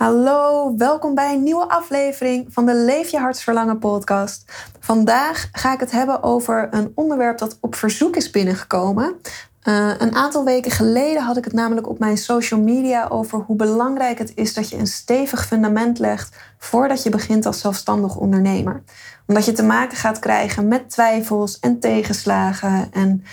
Hallo, 0.00 0.74
welkom 0.76 1.14
bij 1.14 1.34
een 1.34 1.42
nieuwe 1.42 1.68
aflevering 1.68 2.46
van 2.48 2.66
de 2.66 2.74
Leef 2.74 3.08
je 3.08 3.18
hartsverlangen 3.18 3.78
podcast. 3.78 4.52
Vandaag 4.78 5.48
ga 5.52 5.72
ik 5.72 5.80
het 5.80 5.90
hebben 5.90 6.22
over 6.22 6.68
een 6.70 6.92
onderwerp 6.94 7.38
dat 7.38 7.58
op 7.60 7.74
verzoek 7.74 8.16
is 8.16 8.30
binnengekomen. 8.30 9.14
Uh, 9.64 9.90
een 9.98 10.14
aantal 10.14 10.44
weken 10.44 10.70
geleden 10.70 11.22
had 11.22 11.36
ik 11.36 11.44
het 11.44 11.52
namelijk 11.52 11.88
op 11.88 11.98
mijn 11.98 12.16
social 12.18 12.60
media 12.60 13.08
over 13.08 13.38
hoe 13.38 13.56
belangrijk 13.56 14.18
het 14.18 14.32
is 14.34 14.54
dat 14.54 14.68
je 14.68 14.76
een 14.76 14.86
stevig 14.86 15.46
fundament 15.46 15.98
legt 15.98 16.36
voordat 16.58 17.02
je 17.02 17.10
begint 17.10 17.46
als 17.46 17.60
zelfstandig 17.60 18.16
ondernemer. 18.16 18.82
Omdat 19.26 19.44
je 19.44 19.52
te 19.52 19.62
maken 19.62 19.96
gaat 19.96 20.18
krijgen 20.18 20.68
met 20.68 20.90
twijfels 20.90 21.58
en 21.58 21.80
tegenslagen 21.80 22.88
en 22.92 23.24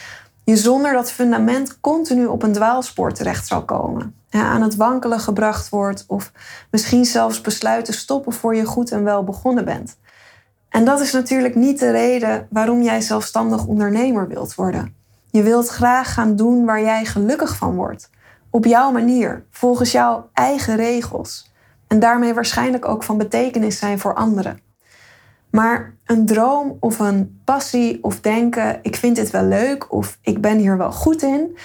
je 0.44 0.58
zonder 0.58 0.94
dat 0.94 1.12
fundament 1.12 1.80
continu 1.80 2.26
op 2.26 2.44
een 2.44 2.54
dwaalspoor 2.54 3.14
terecht 3.14 3.48
zal 3.48 3.66
komen. 3.66 4.17
Ja, 4.30 4.42
aan 4.42 4.62
het 4.62 4.76
wankelen 4.76 5.20
gebracht 5.20 5.70
wordt 5.70 6.04
of 6.08 6.32
misschien 6.72 7.06
zelfs 7.06 7.42
besluiten 7.42 7.94
stoppen 7.94 8.34
voor 8.34 8.56
je 8.56 8.66
goed 8.66 8.92
en 8.92 9.04
wel 9.04 9.24
begonnen 9.24 9.66
bent. 9.66 9.98
En 10.70 10.86
dat 10.86 11.00
is 11.00 11.12
natuurlijk 11.12 11.56
niet 11.56 11.80
de 11.80 11.92
reden 11.92 12.48
waarom 12.50 12.82
jij 12.82 13.02
zelfstandig 13.02 13.66
ondernemer 13.66 14.28
wilt 14.28 14.56
worden. 14.56 14.96
Je 15.32 15.44
wilt 15.44 15.68
graag 15.68 16.14
gaan 16.14 16.36
doen 16.36 16.66
waar 16.66 16.82
jij 16.82 17.06
gelukkig 17.06 17.58
van 17.58 17.76
wordt. 17.76 18.10
Op 18.50 18.66
jouw 18.66 18.92
manier, 18.92 19.46
volgens 19.52 19.92
jouw 19.92 20.30
eigen 20.34 20.76
regels. 20.76 21.52
En 21.88 22.00
daarmee 22.00 22.34
waarschijnlijk 22.34 22.88
ook 22.88 23.04
van 23.04 23.18
betekenis 23.18 23.78
zijn 23.78 24.00
voor 24.00 24.14
anderen. 24.14 24.60
Maar 25.50 25.96
een 26.06 26.26
droom 26.26 26.78
of 26.80 27.00
een 27.00 27.42
passie 27.46 28.04
of 28.04 28.20
denken, 28.20 28.80
ik 28.82 28.96
vind 28.96 29.16
dit 29.16 29.30
wel 29.30 29.44
leuk 29.44 29.94
of 29.94 30.18
ik 30.22 30.42
ben 30.42 30.58
hier 30.58 30.78
wel 30.78 30.92
goed 30.92 31.22
in, 31.22 31.58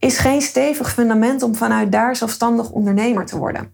is 0.00 0.18
geen 0.18 0.40
stevig 0.40 0.92
fundament 0.92 1.42
om 1.42 1.54
vanuit 1.54 1.92
daar 1.92 2.16
zelfstandig 2.16 2.70
ondernemer 2.70 3.26
te 3.26 3.38
worden. 3.38 3.72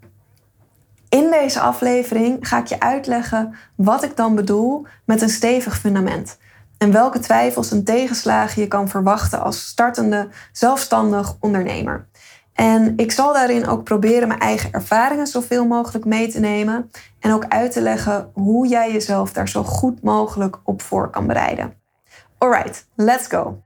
In 1.08 1.30
deze 1.30 1.60
aflevering 1.60 2.48
ga 2.48 2.58
ik 2.58 2.66
je 2.66 2.80
uitleggen 2.80 3.54
wat 3.74 4.02
ik 4.02 4.16
dan 4.16 4.34
bedoel 4.34 4.86
met 5.04 5.22
een 5.22 5.28
stevig 5.28 5.78
fundament 5.78 6.38
en 6.78 6.92
welke 6.92 7.18
twijfels 7.18 7.70
en 7.70 7.84
tegenslagen 7.84 8.62
je 8.62 8.68
kan 8.68 8.88
verwachten 8.88 9.42
als 9.42 9.66
startende 9.66 10.28
zelfstandig 10.52 11.36
ondernemer. 11.40 12.08
En 12.52 12.92
ik 12.96 13.12
zal 13.12 13.32
daarin 13.32 13.66
ook 13.66 13.84
proberen 13.84 14.28
mijn 14.28 14.40
eigen 14.40 14.72
ervaringen 14.72 15.26
zoveel 15.26 15.66
mogelijk 15.66 16.04
mee 16.04 16.28
te 16.28 16.40
nemen 16.40 16.90
en 17.20 17.32
ook 17.32 17.48
uit 17.48 17.72
te 17.72 17.80
leggen 17.80 18.30
hoe 18.32 18.66
jij 18.66 18.92
jezelf 18.92 19.32
daar 19.32 19.48
zo 19.48 19.62
goed 19.62 20.02
mogelijk 20.02 20.56
op 20.64 20.82
voor 20.82 21.10
kan 21.10 21.26
bereiden. 21.26 21.74
Alright, 22.38 22.86
let's 22.94 23.26
go. 23.26 23.65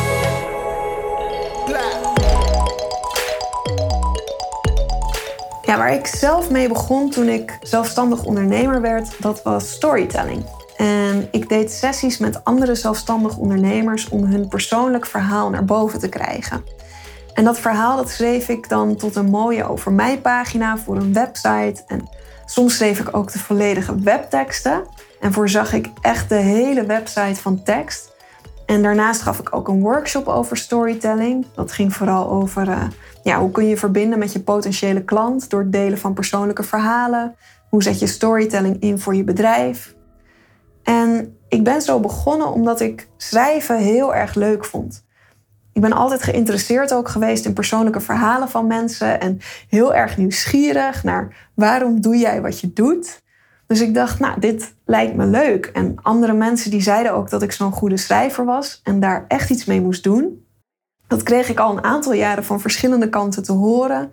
Ja, 5.71 5.77
waar 5.77 5.93
ik 5.93 6.07
zelf 6.07 6.49
mee 6.49 6.67
begon 6.67 7.09
toen 7.09 7.27
ik 7.27 7.57
zelfstandig 7.61 8.23
ondernemer 8.23 8.81
werd, 8.81 9.21
dat 9.21 9.43
was 9.43 9.71
storytelling. 9.71 10.45
En 10.77 11.27
ik 11.31 11.49
deed 11.49 11.71
sessies 11.71 12.17
met 12.17 12.43
andere 12.43 12.75
zelfstandig 12.75 13.37
ondernemers 13.37 14.09
om 14.09 14.23
hun 14.23 14.47
persoonlijk 14.47 15.05
verhaal 15.05 15.49
naar 15.49 15.65
boven 15.65 15.99
te 15.99 16.09
krijgen. 16.09 16.63
En 17.33 17.43
dat 17.43 17.59
verhaal 17.59 17.97
dat 17.97 18.09
schreef 18.09 18.49
ik 18.49 18.69
dan 18.69 18.95
tot 18.95 19.15
een 19.15 19.29
mooie 19.29 19.69
over 19.69 19.91
mij 19.91 20.17
pagina 20.17 20.77
voor 20.77 20.95
een 20.95 21.13
website. 21.13 21.83
En 21.87 22.09
soms 22.45 22.75
schreef 22.75 22.99
ik 22.99 23.15
ook 23.15 23.31
de 23.31 23.39
volledige 23.39 23.95
webteksten. 23.95 24.83
En 25.19 25.33
voorzag 25.33 25.73
ik 25.73 25.89
echt 26.01 26.29
de 26.29 26.35
hele 26.35 26.85
website 26.85 27.41
van 27.41 27.63
tekst. 27.63 28.10
En 28.71 28.81
daarnaast 28.81 29.21
gaf 29.21 29.39
ik 29.39 29.55
ook 29.55 29.67
een 29.67 29.81
workshop 29.81 30.27
over 30.27 30.57
storytelling. 30.57 31.45
Dat 31.55 31.71
ging 31.71 31.93
vooral 31.93 32.29
over 32.29 32.67
uh, 32.67 32.83
ja, 33.23 33.39
hoe 33.39 33.51
kun 33.51 33.65
je 33.65 33.77
verbinden 33.77 34.19
met 34.19 34.33
je 34.33 34.41
potentiële 34.41 35.03
klant 35.03 35.49
door 35.49 35.59
het 35.59 35.71
delen 35.71 35.97
van 35.97 36.13
persoonlijke 36.13 36.63
verhalen. 36.63 37.35
Hoe 37.69 37.83
zet 37.83 37.99
je 37.99 38.07
storytelling 38.07 38.81
in 38.81 38.99
voor 38.99 39.15
je 39.15 39.23
bedrijf? 39.23 39.95
En 40.83 41.37
ik 41.49 41.63
ben 41.63 41.81
zo 41.81 41.99
begonnen 41.99 42.51
omdat 42.51 42.79
ik 42.79 43.07
schrijven 43.17 43.77
heel 43.77 44.15
erg 44.15 44.35
leuk 44.35 44.65
vond. 44.65 45.05
Ik 45.73 45.81
ben 45.81 45.93
altijd 45.93 46.23
geïnteresseerd 46.23 46.93
ook 46.93 47.09
geweest 47.09 47.45
in 47.45 47.53
persoonlijke 47.53 48.01
verhalen 48.01 48.49
van 48.49 48.67
mensen 48.67 49.19
en 49.19 49.39
heel 49.69 49.93
erg 49.93 50.17
nieuwsgierig 50.17 51.03
naar 51.03 51.49
waarom 51.55 52.01
doe 52.01 52.17
jij 52.17 52.41
wat 52.41 52.59
je 52.59 52.73
doet. 52.73 53.21
Dus 53.71 53.81
ik 53.81 53.93
dacht, 53.93 54.19
nou, 54.19 54.39
dit 54.39 54.73
lijkt 54.85 55.15
me 55.15 55.25
leuk. 55.25 55.65
En 55.65 55.95
andere 56.01 56.33
mensen 56.33 56.71
die 56.71 56.81
zeiden 56.81 57.13
ook 57.13 57.29
dat 57.29 57.41
ik 57.41 57.51
zo'n 57.51 57.71
goede 57.71 57.97
schrijver 57.97 58.45
was 58.45 58.79
en 58.83 58.99
daar 58.99 59.25
echt 59.27 59.49
iets 59.49 59.65
mee 59.65 59.81
moest 59.81 60.03
doen. 60.03 60.45
Dat 61.07 61.23
kreeg 61.23 61.49
ik 61.49 61.59
al 61.59 61.77
een 61.77 61.83
aantal 61.83 62.13
jaren 62.13 62.43
van 62.43 62.61
verschillende 62.61 63.09
kanten 63.09 63.43
te 63.43 63.51
horen. 63.51 64.11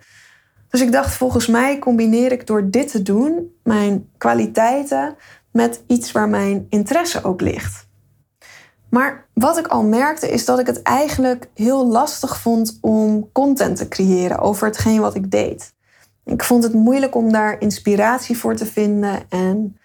Dus 0.69 0.81
ik 0.81 0.91
dacht, 0.91 1.13
volgens 1.13 1.47
mij 1.47 1.79
combineer 1.79 2.31
ik 2.31 2.47
door 2.47 2.69
dit 2.69 2.91
te 2.91 3.01
doen 3.01 3.55
mijn 3.63 4.09
kwaliteiten 4.17 5.15
met 5.51 5.83
iets 5.87 6.11
waar 6.11 6.29
mijn 6.29 6.65
interesse 6.69 7.23
ook 7.23 7.41
ligt. 7.41 7.87
Maar 8.89 9.27
wat 9.33 9.57
ik 9.57 9.67
al 9.67 9.83
merkte 9.83 10.29
is 10.31 10.45
dat 10.45 10.59
ik 10.59 10.67
het 10.67 10.81
eigenlijk 10.81 11.49
heel 11.53 11.87
lastig 11.87 12.39
vond 12.39 12.77
om 12.81 13.31
content 13.31 13.77
te 13.77 13.87
creëren 13.87 14.39
over 14.39 14.67
hetgeen 14.67 14.99
wat 14.99 15.15
ik 15.15 15.31
deed. 15.31 15.73
Ik 16.29 16.43
vond 16.43 16.63
het 16.63 16.73
moeilijk 16.73 17.15
om 17.15 17.31
daar 17.31 17.61
inspiratie 17.61 18.37
voor 18.37 18.55
te 18.55 18.65
vinden 18.65 19.19
en 19.29 19.77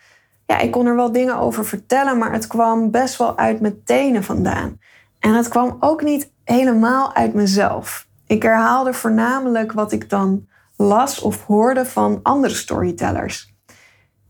ja, 0.47 0.59
ik 0.59 0.71
kon 0.71 0.87
er 0.87 0.97
wel 0.97 1.13
dingen 1.13 1.37
over 1.37 1.65
vertellen, 1.65 2.19
maar 2.19 2.33
het 2.33 2.47
kwam 2.47 2.91
best 2.91 3.17
wel 3.17 3.39
uit 3.39 3.61
mijn 3.61 3.83
tenen 3.85 4.25
vandaan. 4.25 4.79
En 5.19 5.35
het 5.35 5.49
kwam 5.49 5.77
ook 5.81 6.03
niet 6.03 6.31
helemaal 6.45 7.15
uit 7.15 7.35
mezelf. 7.35 8.07
Ik 8.27 8.43
herhaalde 8.43 8.93
voornamelijk 8.93 9.73
wat 9.73 9.93
ik 9.93 10.11
dan 10.11 10.47
las 10.77 11.21
of 11.21 11.45
hoorde 11.47 11.85
van 11.85 12.21
andere 12.23 12.55
storytellers. 12.55 13.55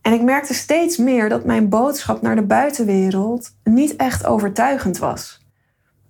En 0.02 0.12
ik 0.12 0.22
merkte 0.22 0.54
steeds 0.54 0.96
meer 0.96 1.28
dat 1.28 1.44
mijn 1.44 1.68
boodschap 1.68 2.22
naar 2.22 2.36
de 2.36 2.46
buitenwereld 2.46 3.50
niet 3.64 3.96
echt 3.96 4.26
overtuigend 4.26 4.98
was. 4.98 5.42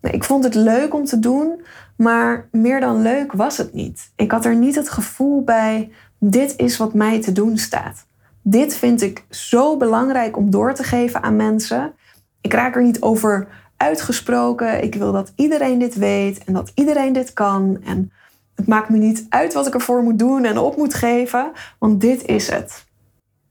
Ik 0.01 0.25
vond 0.25 0.45
het 0.45 0.55
leuk 0.55 0.95
om 0.95 1.05
te 1.05 1.19
doen, 1.19 1.65
maar 1.97 2.49
meer 2.51 2.81
dan 2.81 3.03
leuk 3.03 3.33
was 3.33 3.57
het 3.57 3.75
niet. 3.75 4.13
Ik 4.17 4.31
had 4.31 4.45
er 4.45 4.57
niet 4.57 4.75
het 4.75 4.89
gevoel 4.89 5.43
bij: 5.43 5.91
dit 6.19 6.55
is 6.57 6.77
wat 6.77 6.95
mij 6.95 7.21
te 7.21 7.33
doen 7.33 7.59
staat. 7.59 8.07
Dit 8.43 8.77
vind 8.77 9.03
ik 9.03 9.25
zo 9.31 9.77
belangrijk 9.77 10.37
om 10.37 10.51
door 10.51 10.75
te 10.75 10.83
geven 10.83 11.23
aan 11.23 11.37
mensen. 11.37 11.93
Ik 12.41 12.53
raak 12.53 12.77
er 12.77 12.83
niet 12.83 13.03
over 13.03 13.49
uitgesproken. 13.77 14.83
Ik 14.83 14.95
wil 14.95 15.13
dat 15.13 15.33
iedereen 15.37 15.79
dit 15.79 15.95
weet 15.95 16.45
en 16.45 16.53
dat 16.53 16.73
iedereen 16.75 17.13
dit 17.13 17.33
kan. 17.33 17.79
En 17.85 18.13
het 18.55 18.67
maakt 18.67 18.89
me 18.89 18.99
niet 18.99 19.27
uit 19.29 19.55
wat 19.55 19.67
ik 19.67 19.75
ervoor 19.75 20.03
moet 20.03 20.19
doen 20.19 20.45
en 20.45 20.59
op 20.59 20.77
moet 20.77 20.95
geven, 20.95 21.53
want 21.79 22.01
dit 22.01 22.25
is 22.25 22.51
het. 22.51 22.85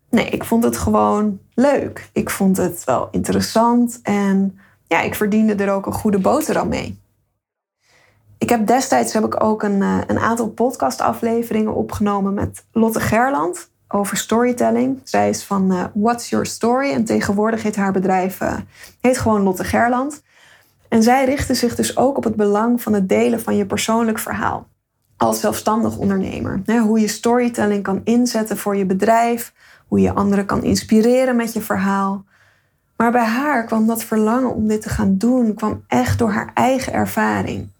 Nee, 0.09 0.29
ik 0.29 0.43
vond 0.43 0.63
het 0.63 0.77
gewoon 0.77 1.39
leuk. 1.53 2.09
Ik 2.11 2.29
vond 2.29 2.57
het 2.57 2.83
wel 2.83 3.07
interessant 3.11 3.99
en 4.03 4.59
ja, 4.87 5.01
ik 5.01 5.15
verdiende 5.15 5.55
er 5.55 5.71
ook 5.71 5.85
een 5.85 5.93
goede 5.93 6.19
boterham 6.19 6.67
mee. 6.67 7.01
Ik 8.43 8.49
heb 8.49 8.67
destijds 8.67 9.13
heb 9.13 9.25
ik 9.25 9.43
ook 9.43 9.63
een, 9.63 9.81
eh, 9.81 9.97
een 10.07 10.19
aantal 10.19 10.49
podcastafleveringen 10.49 11.75
opgenomen 11.75 12.33
met 12.33 12.65
Lotte 12.71 12.99
Gerland 12.99 13.69
over 13.87 14.17
storytelling. 14.17 15.01
Zij 15.03 15.29
is 15.29 15.43
van 15.43 15.71
uh, 15.71 15.83
What's 15.93 16.29
Your 16.29 16.45
Story 16.45 16.91
en 16.91 17.05
tegenwoordig 17.05 17.63
heet 17.63 17.75
haar 17.75 17.91
bedrijf 17.91 18.41
uh, 18.41 18.57
heet 19.01 19.17
gewoon 19.17 19.41
Lotte 19.41 19.63
Gerland. 19.63 20.23
En 20.87 21.03
zij 21.03 21.25
richtte 21.25 21.53
zich 21.53 21.75
dus 21.75 21.97
ook 21.97 22.17
op 22.17 22.23
het 22.23 22.35
belang 22.35 22.81
van 22.81 22.93
het 22.93 23.09
delen 23.09 23.41
van 23.41 23.55
je 23.55 23.65
persoonlijk 23.65 24.19
verhaal 24.19 24.67
als 25.17 25.39
zelfstandig 25.39 25.97
ondernemer. 25.97 26.61
Hoe 26.65 26.99
je 26.99 27.07
storytelling 27.07 27.83
kan 27.83 28.01
inzetten 28.03 28.57
voor 28.57 28.75
je 28.75 28.85
bedrijf, 28.85 29.53
hoe 29.87 29.99
je 29.99 30.13
anderen 30.13 30.45
kan 30.45 30.63
inspireren 30.63 31.35
met 31.35 31.53
je 31.53 31.61
verhaal. 31.61 32.25
Maar 32.97 33.11
bij 33.11 33.25
haar 33.25 33.65
kwam 33.65 33.87
dat 33.87 34.03
verlangen 34.03 34.55
om 34.55 34.67
dit 34.67 34.81
te 34.81 34.89
gaan 34.89 35.17
doen, 35.17 35.53
kwam 35.53 35.83
echt 35.87 36.19
door 36.19 36.31
haar 36.31 36.51
eigen 36.53 36.93
ervaring. 36.93 37.71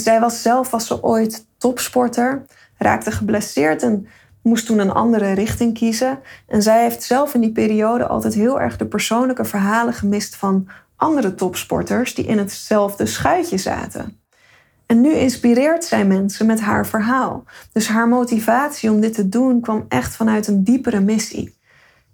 Zij 0.00 0.20
was 0.20 0.42
zelf 0.42 0.70
was 0.70 0.86
ze 0.86 1.02
ooit 1.02 1.46
topsporter, 1.58 2.44
raakte 2.78 3.10
geblesseerd 3.10 3.82
en 3.82 4.08
moest 4.42 4.66
toen 4.66 4.78
een 4.78 4.92
andere 4.92 5.32
richting 5.32 5.74
kiezen. 5.74 6.18
En 6.46 6.62
zij 6.62 6.82
heeft 6.82 7.02
zelf 7.02 7.34
in 7.34 7.40
die 7.40 7.52
periode 7.52 8.06
altijd 8.06 8.34
heel 8.34 8.60
erg 8.60 8.76
de 8.76 8.86
persoonlijke 8.86 9.44
verhalen 9.44 9.94
gemist 9.94 10.36
van 10.36 10.68
andere 10.96 11.34
topsporters 11.34 12.14
die 12.14 12.24
in 12.24 12.38
hetzelfde 12.38 13.06
schuitje 13.06 13.58
zaten. 13.58 14.20
En 14.86 15.00
nu 15.00 15.12
inspireert 15.12 15.84
zij 15.84 16.04
mensen 16.04 16.46
met 16.46 16.60
haar 16.60 16.86
verhaal. 16.86 17.44
Dus 17.72 17.88
haar 17.88 18.08
motivatie 18.08 18.90
om 18.90 19.00
dit 19.00 19.14
te 19.14 19.28
doen 19.28 19.60
kwam 19.60 19.86
echt 19.88 20.16
vanuit 20.16 20.46
een 20.46 20.64
diepere 20.64 21.00
missie. 21.00 21.54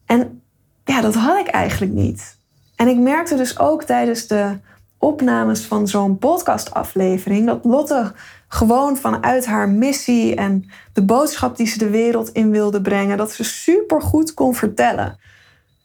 En 0.07 0.43
ja, 0.85 1.01
dat 1.01 1.15
had 1.15 1.39
ik 1.39 1.47
eigenlijk 1.47 1.93
niet. 1.93 2.37
En 2.77 2.89
ik 2.89 2.99
merkte 2.99 3.37
dus 3.37 3.59
ook 3.59 3.83
tijdens 3.83 4.27
de 4.27 4.59
opnames 5.03 5.65
van 5.65 5.89
zo'n 5.89 6.19
podcastaflevering 6.19 7.47
dat 7.47 7.65
Lotte 7.65 8.13
gewoon 8.49 8.97
vanuit 8.97 9.47
haar 9.47 9.69
missie 9.69 10.35
en 10.35 10.71
de 10.93 11.03
boodschap 11.03 11.57
die 11.57 11.67
ze 11.67 11.79
de 11.79 11.91
wereld 11.91 12.29
in 12.29 12.51
wilde 12.51 12.81
brengen, 12.81 13.17
dat 13.17 13.33
ze 13.33 13.45
super 13.45 14.03
goed 14.03 14.35
kon 14.35 14.55
vertellen. 14.55 15.19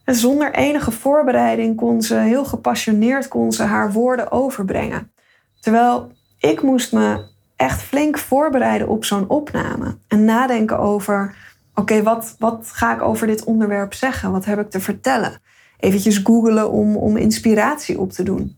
En 0.03 0.15
zonder 0.15 0.53
enige 0.53 0.91
voorbereiding 0.91 1.75
kon 1.75 2.01
ze 2.01 2.15
heel 2.15 2.45
gepassioneerd 2.45 3.27
kon 3.27 3.51
ze 3.51 3.63
haar 3.63 3.91
woorden 3.91 4.31
overbrengen. 4.31 5.11
Terwijl 5.59 6.11
ik 6.39 6.61
moest 6.61 6.93
me 6.93 7.25
echt 7.55 7.81
flink 7.81 8.17
voorbereiden 8.17 8.87
op 8.87 9.05
zo'n 9.05 9.29
opname 9.29 9.97
en 10.07 10.25
nadenken 10.25 10.79
over: 10.79 11.35
oké, 11.73 12.03
wat, 12.03 12.35
wat 12.39 12.69
ga 12.71 12.95
ik 12.95 13.01
over 13.01 13.27
dit 13.27 13.43
onderwerp 13.43 13.93
zeggen? 13.93 14.31
Wat 14.31 14.45
heb 14.45 14.59
ik 14.59 14.69
te 14.69 14.79
vertellen? 14.79 15.41
Eventjes 15.79 16.17
googelen 16.17 16.71
om, 16.71 16.95
om 16.95 17.17
inspiratie 17.17 17.99
op 17.99 18.11
te 18.11 18.23
doen. 18.23 18.57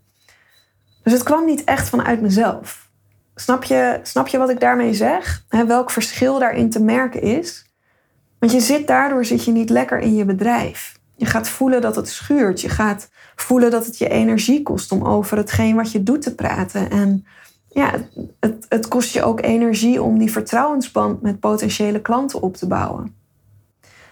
Dus 1.10 1.18
het 1.18 1.28
kwam 1.28 1.46
niet 1.46 1.64
echt 1.64 1.90
vanuit 1.90 2.22
mezelf. 2.22 2.90
Snap 3.36 3.64
je, 3.64 4.00
snap 4.04 4.28
je 4.28 4.38
wat 4.38 4.50
ik 4.50 4.60
daarmee 4.60 4.94
zeg? 4.94 5.46
Welk 5.68 5.92
verschil 5.92 6.40
daarin 6.40 6.70
te 6.70 6.82
merken 6.82 7.22
is? 7.22 7.66
Want 8.40 8.52
je 8.52 8.60
zit 8.60 8.88
daardoor 8.88 9.26
zit 9.26 9.46
je 9.46 9.52
niet 9.52 9.70
lekker 9.70 10.00
in 10.00 10.16
je 10.16 10.26
bedrijf. 10.26 11.00
Je 11.16 11.26
gaat 11.26 11.50
voelen 11.50 11.82
dat 11.82 11.96
het 11.96 12.10
schuurt. 12.10 12.62
Je 12.62 12.70
gaat 12.70 13.10
voelen 13.36 13.72
dat 13.72 13.86
het 13.86 13.98
je 13.98 14.10
energie 14.10 14.62
kost 14.64 14.92
om 14.92 15.04
over 15.04 15.38
hetgeen 15.38 15.76
wat 15.76 15.92
je 15.92 16.04
doet 16.04 16.22
te 16.22 16.36
praten. 16.36 16.90
En 16.90 17.26
ja, 17.70 17.92
het, 18.40 18.66
het 18.70 18.88
kost 18.88 19.14
je 19.14 19.24
ook 19.24 19.42
energie 19.42 20.02
om 20.02 20.18
die 20.18 20.32
vertrouwensband 20.32 21.22
met 21.22 21.40
potentiële 21.40 22.02
klanten 22.02 22.42
op 22.42 22.58
te 22.58 22.68
bouwen. 22.68 23.16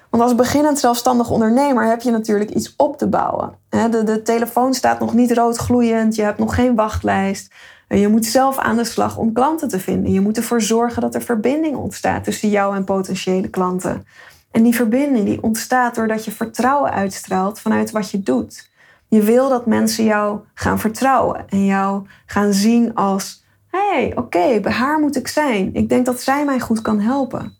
Want 0.09 0.23
als 0.23 0.35
beginnend 0.35 0.79
zelfstandig 0.79 1.29
ondernemer 1.29 1.85
heb 1.87 2.01
je 2.01 2.11
natuurlijk 2.11 2.49
iets 2.49 2.73
op 2.77 2.97
te 2.97 3.07
bouwen. 3.07 3.53
De, 3.69 4.03
de 4.03 4.21
telefoon 4.21 4.73
staat 4.73 4.99
nog 4.99 5.13
niet 5.13 5.31
rood 5.31 5.57
gloeiend, 5.57 6.15
je 6.15 6.21
hebt 6.21 6.39
nog 6.39 6.55
geen 6.55 6.75
wachtlijst. 6.75 7.53
Je 7.89 8.07
moet 8.07 8.25
zelf 8.25 8.57
aan 8.57 8.75
de 8.75 8.83
slag 8.83 9.17
om 9.17 9.33
klanten 9.33 9.67
te 9.67 9.79
vinden. 9.79 10.11
Je 10.11 10.21
moet 10.21 10.37
ervoor 10.37 10.61
zorgen 10.61 11.01
dat 11.01 11.15
er 11.15 11.21
verbinding 11.21 11.75
ontstaat 11.75 12.23
tussen 12.23 12.49
jou 12.49 12.75
en 12.75 12.83
potentiële 12.83 13.47
klanten. 13.47 14.05
En 14.51 14.63
die 14.63 14.75
verbinding 14.75 15.25
die 15.25 15.43
ontstaat 15.43 15.95
doordat 15.95 16.25
je 16.25 16.31
vertrouwen 16.31 16.91
uitstraalt 16.91 17.59
vanuit 17.59 17.91
wat 17.91 18.11
je 18.11 18.19
doet. 18.19 18.69
Je 19.07 19.21
wil 19.21 19.49
dat 19.49 19.65
mensen 19.65 20.03
jou 20.03 20.39
gaan 20.53 20.79
vertrouwen 20.79 21.45
en 21.49 21.65
jou 21.65 22.07
gaan 22.25 22.53
zien 22.53 22.95
als: 22.95 23.43
hé, 23.67 23.89
hey, 23.89 24.11
oké, 24.15 24.59
bij 24.59 24.71
haar 24.71 24.99
moet 24.99 25.15
ik 25.15 25.27
zijn. 25.27 25.73
Ik 25.73 25.89
denk 25.89 26.05
dat 26.05 26.21
zij 26.21 26.45
mij 26.45 26.59
goed 26.59 26.81
kan 26.81 26.99
helpen. 26.99 27.56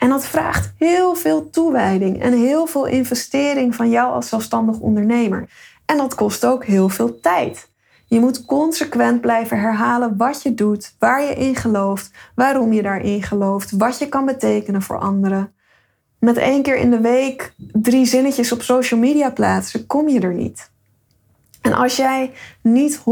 En 0.00 0.08
dat 0.08 0.26
vraagt 0.26 0.72
heel 0.76 1.14
veel 1.14 1.50
toewijding 1.50 2.22
en 2.22 2.32
heel 2.32 2.66
veel 2.66 2.86
investering 2.86 3.74
van 3.74 3.90
jou 3.90 4.12
als 4.12 4.28
zelfstandig 4.28 4.78
ondernemer. 4.78 5.48
En 5.86 5.96
dat 5.96 6.14
kost 6.14 6.44
ook 6.44 6.64
heel 6.64 6.88
veel 6.88 7.20
tijd. 7.20 7.68
Je 8.06 8.20
moet 8.20 8.44
consequent 8.44 9.20
blijven 9.20 9.60
herhalen 9.60 10.16
wat 10.16 10.42
je 10.42 10.54
doet, 10.54 10.94
waar 10.98 11.22
je 11.22 11.34
in 11.34 11.56
gelooft, 11.56 12.10
waarom 12.34 12.72
je 12.72 12.82
daarin 12.82 13.22
gelooft, 13.22 13.70
wat 13.70 13.98
je 13.98 14.08
kan 14.08 14.24
betekenen 14.24 14.82
voor 14.82 14.98
anderen. 14.98 15.52
Met 16.18 16.36
één 16.36 16.62
keer 16.62 16.76
in 16.76 16.90
de 16.90 17.00
week 17.00 17.54
drie 17.72 18.06
zinnetjes 18.06 18.52
op 18.52 18.62
social 18.62 19.00
media 19.00 19.30
plaatsen, 19.30 19.86
kom 19.86 20.08
je 20.08 20.20
er 20.20 20.34
niet. 20.34 20.70
En 21.60 21.72
als 21.72 21.96
jij 21.96 22.32
niet 22.62 22.98
100% 22.98 23.02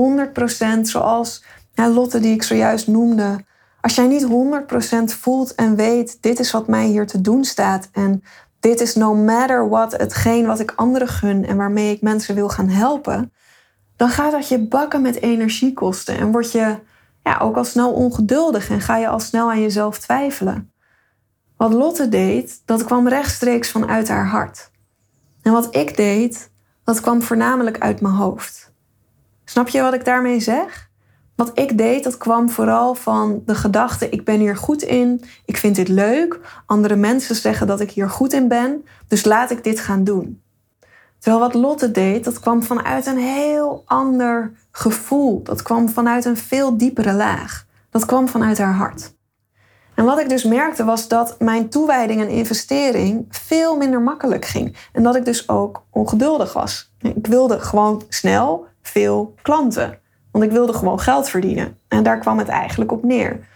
zoals 0.80 1.44
Lotte 1.74 2.20
die 2.20 2.34
ik 2.34 2.42
zojuist 2.42 2.86
noemde, 2.86 3.44
als 3.80 3.94
jij 3.94 4.06
niet 4.06 4.26
100% 4.26 5.18
voelt 5.18 5.54
en 5.54 5.76
weet, 5.76 6.22
dit 6.22 6.38
is 6.38 6.50
wat 6.50 6.68
mij 6.68 6.86
hier 6.86 7.06
te 7.06 7.20
doen 7.20 7.44
staat 7.44 7.88
en 7.92 8.22
dit 8.60 8.80
is 8.80 8.94
no 8.94 9.14
matter 9.14 9.68
what 9.68 9.92
hetgeen 9.92 10.46
wat 10.46 10.60
ik 10.60 10.72
anderen 10.76 11.08
gun 11.08 11.46
en 11.46 11.56
waarmee 11.56 11.94
ik 11.94 12.02
mensen 12.02 12.34
wil 12.34 12.48
gaan 12.48 12.68
helpen, 12.68 13.32
dan 13.96 14.08
gaat 14.08 14.32
dat 14.32 14.48
je 14.48 14.58
bakken 14.58 15.02
met 15.02 15.20
energie 15.20 15.72
kosten 15.72 16.18
en 16.18 16.32
word 16.32 16.52
je 16.52 16.78
ja, 17.22 17.38
ook 17.38 17.56
al 17.56 17.64
snel 17.64 17.92
ongeduldig 17.92 18.70
en 18.70 18.80
ga 18.80 18.96
je 18.96 19.08
al 19.08 19.20
snel 19.20 19.50
aan 19.50 19.60
jezelf 19.60 19.98
twijfelen. 19.98 20.72
Wat 21.56 21.72
Lotte 21.72 22.08
deed, 22.08 22.62
dat 22.64 22.84
kwam 22.84 23.08
rechtstreeks 23.08 23.70
vanuit 23.70 24.08
haar 24.08 24.26
hart. 24.26 24.70
En 25.42 25.52
wat 25.52 25.74
ik 25.76 25.96
deed, 25.96 26.50
dat 26.84 27.00
kwam 27.00 27.22
voornamelijk 27.22 27.78
uit 27.78 28.00
mijn 28.00 28.14
hoofd. 28.14 28.72
Snap 29.44 29.68
je 29.68 29.82
wat 29.82 29.94
ik 29.94 30.04
daarmee 30.04 30.40
zeg? 30.40 30.87
Wat 31.38 31.50
ik 31.54 31.78
deed, 31.78 32.04
dat 32.04 32.16
kwam 32.16 32.50
vooral 32.50 32.94
van 32.94 33.42
de 33.46 33.54
gedachte: 33.54 34.08
ik 34.08 34.24
ben 34.24 34.38
hier 34.38 34.56
goed 34.56 34.82
in, 34.82 35.24
ik 35.44 35.56
vind 35.56 35.76
dit 35.76 35.88
leuk, 35.88 36.40
andere 36.66 36.96
mensen 36.96 37.34
zeggen 37.34 37.66
dat 37.66 37.80
ik 37.80 37.90
hier 37.90 38.10
goed 38.10 38.32
in 38.32 38.48
ben, 38.48 38.84
dus 39.08 39.24
laat 39.24 39.50
ik 39.50 39.64
dit 39.64 39.80
gaan 39.80 40.04
doen. 40.04 40.42
Terwijl 41.18 41.42
wat 41.42 41.54
Lotte 41.54 41.90
deed, 41.90 42.24
dat 42.24 42.40
kwam 42.40 42.62
vanuit 42.62 43.06
een 43.06 43.18
heel 43.18 43.82
ander 43.86 44.52
gevoel. 44.70 45.42
Dat 45.42 45.62
kwam 45.62 45.88
vanuit 45.88 46.24
een 46.24 46.36
veel 46.36 46.76
diepere 46.76 47.12
laag. 47.12 47.66
Dat 47.90 48.04
kwam 48.04 48.28
vanuit 48.28 48.58
haar 48.58 48.74
hart. 48.74 49.14
En 49.94 50.04
wat 50.04 50.20
ik 50.20 50.28
dus 50.28 50.44
merkte 50.44 50.84
was 50.84 51.08
dat 51.08 51.36
mijn 51.38 51.68
toewijding 51.68 52.20
en 52.20 52.28
investering 52.28 53.26
veel 53.28 53.76
minder 53.76 54.00
makkelijk 54.00 54.44
ging. 54.44 54.76
En 54.92 55.02
dat 55.02 55.16
ik 55.16 55.24
dus 55.24 55.48
ook 55.48 55.82
ongeduldig 55.90 56.52
was. 56.52 56.92
Ik 57.00 57.26
wilde 57.26 57.60
gewoon 57.60 58.02
snel 58.08 58.66
veel 58.82 59.34
klanten. 59.42 60.06
Want 60.32 60.44
ik 60.44 60.50
wilde 60.50 60.72
gewoon 60.72 61.00
geld 61.00 61.28
verdienen. 61.28 61.78
En 61.88 62.02
daar 62.02 62.18
kwam 62.18 62.38
het 62.38 62.48
eigenlijk 62.48 62.92
op 62.92 63.04
neer. 63.04 63.46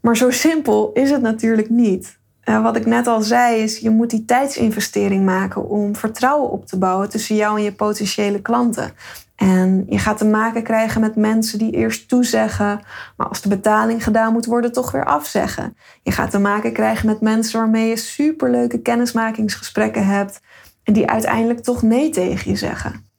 Maar 0.00 0.16
zo 0.16 0.30
simpel 0.30 0.90
is 0.92 1.10
het 1.10 1.22
natuurlijk 1.22 1.70
niet. 1.70 2.20
Uh, 2.44 2.62
wat 2.62 2.76
ik 2.76 2.86
net 2.86 3.06
al 3.06 3.22
zei 3.22 3.62
is, 3.62 3.78
je 3.78 3.90
moet 3.90 4.10
die 4.10 4.24
tijdsinvestering 4.24 5.24
maken 5.24 5.68
om 5.68 5.96
vertrouwen 5.96 6.50
op 6.50 6.66
te 6.66 6.78
bouwen 6.78 7.08
tussen 7.08 7.36
jou 7.36 7.56
en 7.58 7.64
je 7.64 7.72
potentiële 7.72 8.40
klanten. 8.40 8.92
En 9.36 9.84
je 9.88 9.98
gaat 9.98 10.18
te 10.18 10.24
maken 10.24 10.62
krijgen 10.62 11.00
met 11.00 11.16
mensen 11.16 11.58
die 11.58 11.72
eerst 11.72 12.08
toezeggen, 12.08 12.80
maar 13.16 13.28
als 13.28 13.40
de 13.40 13.48
betaling 13.48 14.04
gedaan 14.04 14.32
moet 14.32 14.46
worden, 14.46 14.72
toch 14.72 14.90
weer 14.90 15.04
afzeggen. 15.04 15.76
Je 16.02 16.10
gaat 16.10 16.30
te 16.30 16.38
maken 16.38 16.72
krijgen 16.72 17.06
met 17.06 17.20
mensen 17.20 17.58
waarmee 17.60 17.88
je 17.88 17.96
superleuke 17.96 18.78
kennismakingsgesprekken 18.78 20.06
hebt 20.06 20.40
en 20.82 20.92
die 20.92 21.10
uiteindelijk 21.10 21.60
toch 21.60 21.82
nee 21.82 22.10
tegen 22.10 22.50
je 22.50 22.56
zeggen. 22.56 23.10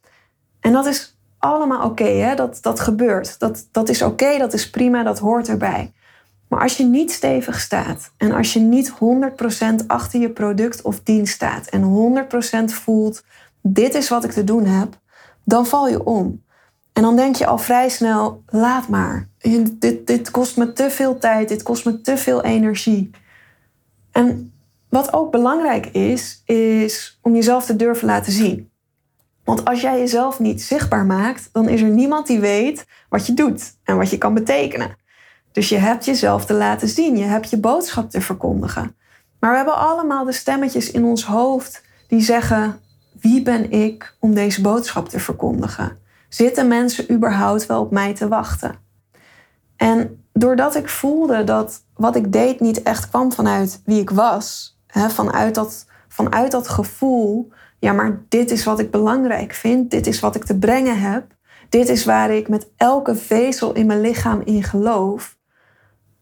En 0.59 0.71
dat 0.71 0.85
is 0.85 1.12
allemaal 1.43 1.85
oké, 1.85 2.33
dat, 2.35 2.57
dat 2.61 2.79
gebeurt. 2.79 3.39
Dat, 3.39 3.67
dat 3.71 3.89
is 3.89 4.01
oké, 4.01 4.37
dat 4.37 4.53
is 4.53 4.69
prima, 4.69 5.03
dat 5.03 5.19
hoort 5.19 5.47
erbij. 5.47 5.93
Maar 6.47 6.61
als 6.61 6.77
je 6.77 6.83
niet 6.83 7.11
stevig 7.11 7.59
staat 7.59 8.11
en 8.17 8.31
als 8.31 8.53
je 8.53 8.59
niet 8.59 8.93
100% 9.81 9.85
achter 9.87 10.19
je 10.19 10.29
product 10.29 10.81
of 10.81 10.99
dienst 11.03 11.33
staat 11.33 11.67
en 11.67 11.83
100% 12.71 12.73
voelt, 12.73 13.23
dit 13.61 13.95
is 13.95 14.09
wat 14.09 14.23
ik 14.23 14.31
te 14.31 14.43
doen 14.43 14.65
heb, 14.65 14.99
dan 15.43 15.65
val 15.65 15.87
je 15.87 16.03
om. 16.03 16.43
En 16.93 17.01
dan 17.01 17.15
denk 17.15 17.35
je 17.35 17.45
al 17.45 17.57
vrij 17.57 17.89
snel, 17.89 18.43
laat 18.47 18.87
maar. 18.87 19.27
Dit, 19.39 20.07
dit 20.07 20.31
kost 20.31 20.57
me 20.57 20.73
te 20.73 20.89
veel 20.89 21.17
tijd, 21.17 21.47
dit 21.47 21.63
kost 21.63 21.85
me 21.85 22.01
te 22.01 22.17
veel 22.17 22.43
energie. 22.43 23.09
En 24.11 24.53
wat 24.89 25.13
ook 25.13 25.31
belangrijk 25.31 25.85
is, 25.85 26.41
is 26.45 27.19
om 27.21 27.35
jezelf 27.35 27.65
te 27.65 27.75
durven 27.75 28.07
laten 28.07 28.31
zien. 28.31 28.71
Want 29.43 29.65
als 29.65 29.81
jij 29.81 29.99
jezelf 29.99 30.39
niet 30.39 30.61
zichtbaar 30.61 31.05
maakt, 31.05 31.49
dan 31.51 31.69
is 31.69 31.81
er 31.81 31.89
niemand 31.89 32.27
die 32.27 32.39
weet 32.39 32.85
wat 33.09 33.25
je 33.25 33.33
doet 33.33 33.75
en 33.83 33.97
wat 33.97 34.09
je 34.09 34.17
kan 34.17 34.33
betekenen. 34.33 34.95
Dus 35.51 35.69
je 35.69 35.77
hebt 35.77 36.05
jezelf 36.05 36.45
te 36.45 36.53
laten 36.53 36.87
zien, 36.87 37.17
je 37.17 37.23
hebt 37.23 37.49
je 37.49 37.59
boodschap 37.59 38.09
te 38.09 38.21
verkondigen. 38.21 38.95
Maar 39.39 39.51
we 39.51 39.57
hebben 39.57 39.77
allemaal 39.77 40.25
de 40.25 40.31
stemmetjes 40.31 40.91
in 40.91 41.03
ons 41.03 41.25
hoofd 41.25 41.83
die 42.07 42.21
zeggen: 42.21 42.79
wie 43.21 43.41
ben 43.41 43.71
ik 43.71 44.15
om 44.19 44.33
deze 44.33 44.61
boodschap 44.61 45.09
te 45.09 45.19
verkondigen? 45.19 45.97
Zitten 46.29 46.67
mensen 46.67 47.11
überhaupt 47.11 47.65
wel 47.65 47.81
op 47.81 47.91
mij 47.91 48.13
te 48.13 48.27
wachten? 48.27 48.75
En 49.75 50.23
doordat 50.33 50.75
ik 50.75 50.89
voelde 50.89 51.43
dat 51.43 51.83
wat 51.93 52.15
ik 52.15 52.31
deed 52.31 52.59
niet 52.59 52.83
echt 52.83 53.09
kwam 53.09 53.31
vanuit 53.31 53.81
wie 53.85 54.01
ik 54.01 54.09
was, 54.09 54.77
hè, 54.87 55.09
vanuit, 55.09 55.55
dat, 55.55 55.85
vanuit 56.07 56.51
dat 56.51 56.67
gevoel 56.67 57.51
ja, 57.83 57.93
maar 57.93 58.25
dit 58.29 58.51
is 58.51 58.63
wat 58.63 58.79
ik 58.79 58.91
belangrijk 58.91 59.53
vind, 59.53 59.91
dit 59.91 60.07
is 60.07 60.19
wat 60.19 60.35
ik 60.35 60.43
te 60.43 60.57
brengen 60.57 60.99
heb, 60.99 61.25
dit 61.69 61.89
is 61.89 62.05
waar 62.05 62.31
ik 62.31 62.47
met 62.49 62.71
elke 62.77 63.15
vezel 63.15 63.73
in 63.73 63.85
mijn 63.85 64.01
lichaam 64.01 64.41
in 64.45 64.63
geloof. 64.63 65.37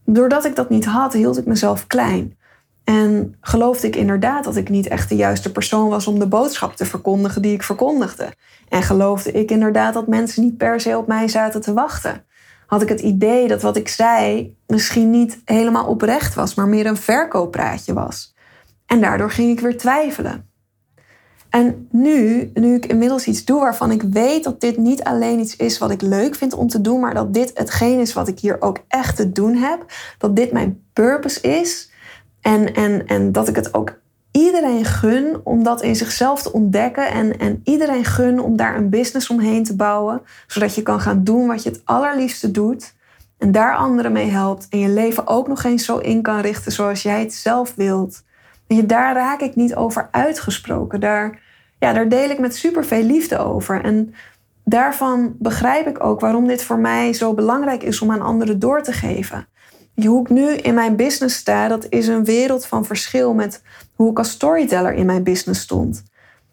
Doordat 0.06 0.46
ik 0.46 0.56
dat 0.56 0.70
niet 0.70 0.86
had, 0.86 1.14
hield 1.14 1.38
ik 1.38 1.46
mezelf 1.46 1.88
klein. 1.88 2.38
En 2.84 3.36
geloofde 3.42 3.88
ik 3.88 3.96
inderdaad 3.96 4.44
dat 4.44 4.56
ik 4.56 4.70
niet 4.70 4.88
echt 4.88 5.10
de 5.10 5.16
juiste 5.16 5.52
persoon 5.52 5.90
was 5.90 6.08
om 6.08 6.20
de 6.20 6.28
boodschap 6.28 6.76
te 6.76 6.86
verkondigen 6.86 7.42
die 7.42 7.54
ik 7.54 7.64
verkondigde. 7.64 8.34
En 8.68 8.84
geloofde 8.84 9.32
ik 9.32 9.52
inderdaad 9.52 9.94
dat 9.94 10.08
mensen 10.08 10.44
niet 10.44 10.58
per 10.58 10.80
se 10.80 10.98
op 10.98 11.08
mij 11.08 11.28
zaten 11.28 11.62
te 11.62 11.74
wachten. 11.74 12.26
Had 12.66 12.82
ik 12.82 12.90
het 12.90 13.02
idee 13.02 13.48
dat 13.48 13.62
wat 13.62 13.78
ik 13.78 13.88
zei 13.88 14.56
misschien 14.68 15.10
niet 15.10 15.42
helemaal 15.46 15.86
oprecht 15.86 16.34
was, 16.34 16.56
maar 16.56 16.68
meer 16.68 16.86
een 16.86 16.98
verkooppraatje 16.98 17.94
was. 17.94 18.36
En 18.86 19.02
daardoor 19.02 19.32
ging 19.32 19.52
ik 19.52 19.60
weer 19.60 19.78
twijfelen. 19.78 20.51
En 21.52 21.88
nu, 21.92 22.52
nu 22.54 22.76
ik 22.76 22.86
inmiddels 22.86 23.28
iets 23.28 23.46
doe 23.46 23.60
waarvan 23.60 23.92
ik 23.92 24.02
weet 24.02 24.44
dat 24.44 24.62
dit 24.62 24.78
niet 24.78 25.04
alleen 25.04 25.40
iets 25.40 25.56
is 25.56 25.78
wat 25.78 25.92
ik 25.92 26.02
leuk 26.02 26.36
vind 26.36 26.54
om 26.54 26.68
te 26.68 26.82
doen, 26.82 27.00
maar 27.00 27.14
dat 27.14 27.34
dit 27.34 27.52
hetgeen 27.54 28.00
is 28.00 28.14
wat 28.14 28.28
ik 28.28 28.40
hier 28.40 28.62
ook 28.62 28.78
echt 28.88 29.16
te 29.16 29.32
doen 29.32 29.56
heb, 29.56 29.86
dat 30.18 30.36
dit 30.36 30.52
mijn 30.52 30.84
purpose 30.94 31.42
is 31.42 31.92
en, 32.42 32.74
en, 32.74 33.08
en 33.08 33.32
dat 33.32 33.48
ik 33.48 33.56
het 33.56 33.74
ook 33.74 34.00
iedereen 34.32 34.86
gun 34.86 35.42
om 35.44 35.64
dat 35.64 35.82
in 35.82 35.96
zichzelf 35.96 36.42
te 36.42 36.54
ontdekken 36.54 37.12
en, 37.12 37.40
en 37.40 37.62
iedereen 37.64 38.06
gun 38.06 38.40
om 38.40 38.56
daar 38.56 38.76
een 38.76 38.90
business 38.90 39.30
omheen 39.30 39.64
te 39.64 39.76
bouwen, 39.76 40.22
zodat 40.48 40.76
je 40.76 40.82
kan 40.82 41.00
gaan 41.00 41.24
doen 41.24 41.48
wat 41.48 41.64
je 41.64 41.70
het 41.70 41.82
allerliefste 41.84 42.52
doet 42.52 42.94
en 43.38 43.52
daar 43.52 43.76
anderen 43.76 44.12
mee 44.12 44.30
helpt 44.30 44.68
en 44.70 44.80
je 44.80 44.90
leven 44.90 45.28
ook 45.28 45.48
nog 45.48 45.64
eens 45.64 45.86
zo 45.86 45.98
in 45.98 46.22
kan 46.22 46.40
richten 46.40 46.72
zoals 46.72 47.02
jij 47.02 47.20
het 47.20 47.34
zelf 47.34 47.74
wilt. 47.76 48.24
Daar 48.80 49.14
raak 49.14 49.42
ik 49.42 49.56
niet 49.56 49.76
over 49.76 50.08
uitgesproken. 50.12 51.00
Daar, 51.00 51.40
ja, 51.80 51.94
daar 51.94 52.10
deel 52.10 52.30
ik 52.30 52.40
met 52.40 52.56
superveel 52.56 53.04
liefde 53.04 53.38
over. 53.38 53.84
En 53.84 54.14
daarvan 54.64 55.36
begrijp 55.40 55.88
ik 55.88 56.04
ook 56.04 56.20
waarom 56.20 56.48
dit 56.48 56.64
voor 56.64 56.80
mij 56.80 57.14
zo 57.14 57.34
belangrijk 57.34 57.84
is 57.84 58.02
om 58.02 58.12
aan 58.12 58.22
anderen 58.22 58.60
door 58.60 58.84
te 58.84 58.92
geven. 58.92 59.48
Hoe 59.96 60.22
ik 60.22 60.30
nu 60.30 60.50
in 60.50 60.74
mijn 60.74 60.96
business 60.96 61.36
sta, 61.36 61.68
dat 61.68 61.86
is 61.90 62.08
een 62.08 62.26
wereld 62.26 62.66
van 62.66 62.86
verschil 62.86 63.34
met 63.34 63.62
hoe 63.96 64.12
ik 64.12 64.18
als 64.18 64.30
storyteller 64.30 64.94
in 64.94 65.06
mijn 65.06 65.24
business 65.24 65.62
stond. 65.62 66.04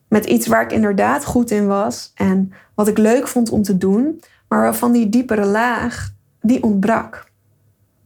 Met 0.09 0.25
iets 0.25 0.47
waar 0.47 0.63
ik 0.63 0.73
inderdaad 0.73 1.25
goed 1.25 1.51
in 1.51 1.67
was 1.67 2.13
en 2.15 2.53
wat 2.75 2.89
ik 2.89 2.99
leuk 2.99 3.29
vond 3.29 3.51
om 3.51 3.63
te 3.63 3.79
doen, 3.79 4.21
maar 4.49 4.61
waarvan 4.61 4.93
die 4.93 5.09
diepere 5.09 5.45
laag, 5.45 6.13
die 6.41 6.63
ontbrak. 6.63 7.27